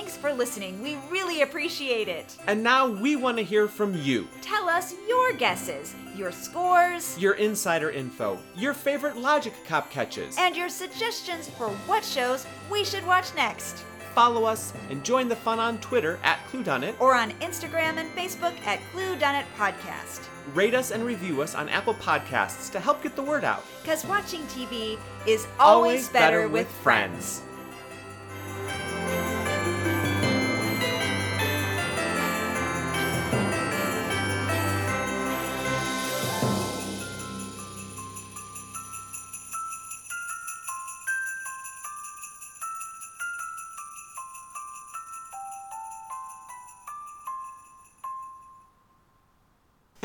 [0.00, 4.26] Thanks for listening we really appreciate it And now we want to hear from you.
[4.40, 10.38] tell us your guesses your scores Your insider info, your favorite Logic Cop catches.
[10.38, 13.84] and your suggestions for what shows we should watch next.
[14.14, 16.98] Follow us and join the fun on Twitter at ClueDoneIt.
[16.98, 20.26] Or on Instagram and Facebook at Clue Podcast.
[20.54, 23.64] Rate us and review us on Apple Podcasts to help get the word out.
[23.82, 27.42] Because watching TV is always, better, with friends.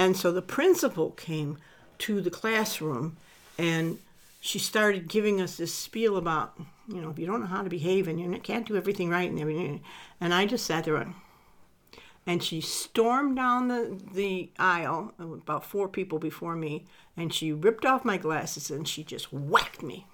[0.05, 1.57] And so the principal came
[1.97, 3.17] to the classroom
[3.57, 3.97] and
[4.39, 6.53] she started giving us this spiel about,
[6.87, 9.27] you know, if you don't know how to behave and you can't do everything right
[9.27, 9.81] and everything.
[10.21, 11.15] And I just sat there and,
[12.27, 16.85] and she stormed down the, the aisle, about four people before me,
[17.17, 20.05] and she ripped off my glasses and she just whacked me.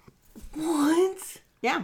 [0.53, 1.41] What?
[1.61, 1.84] Yeah,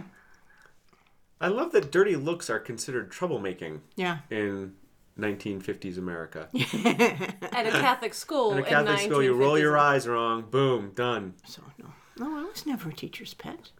[1.40, 4.20] I love that dirty looks are considered troublemaking yeah.
[4.30, 4.74] in
[5.18, 6.48] 1950s America.
[6.54, 11.34] At a Catholic school In a Catholic school, you roll your eyes wrong, boom, done.
[11.44, 11.92] So, no.
[12.18, 13.70] No, I was never a teacher's pet.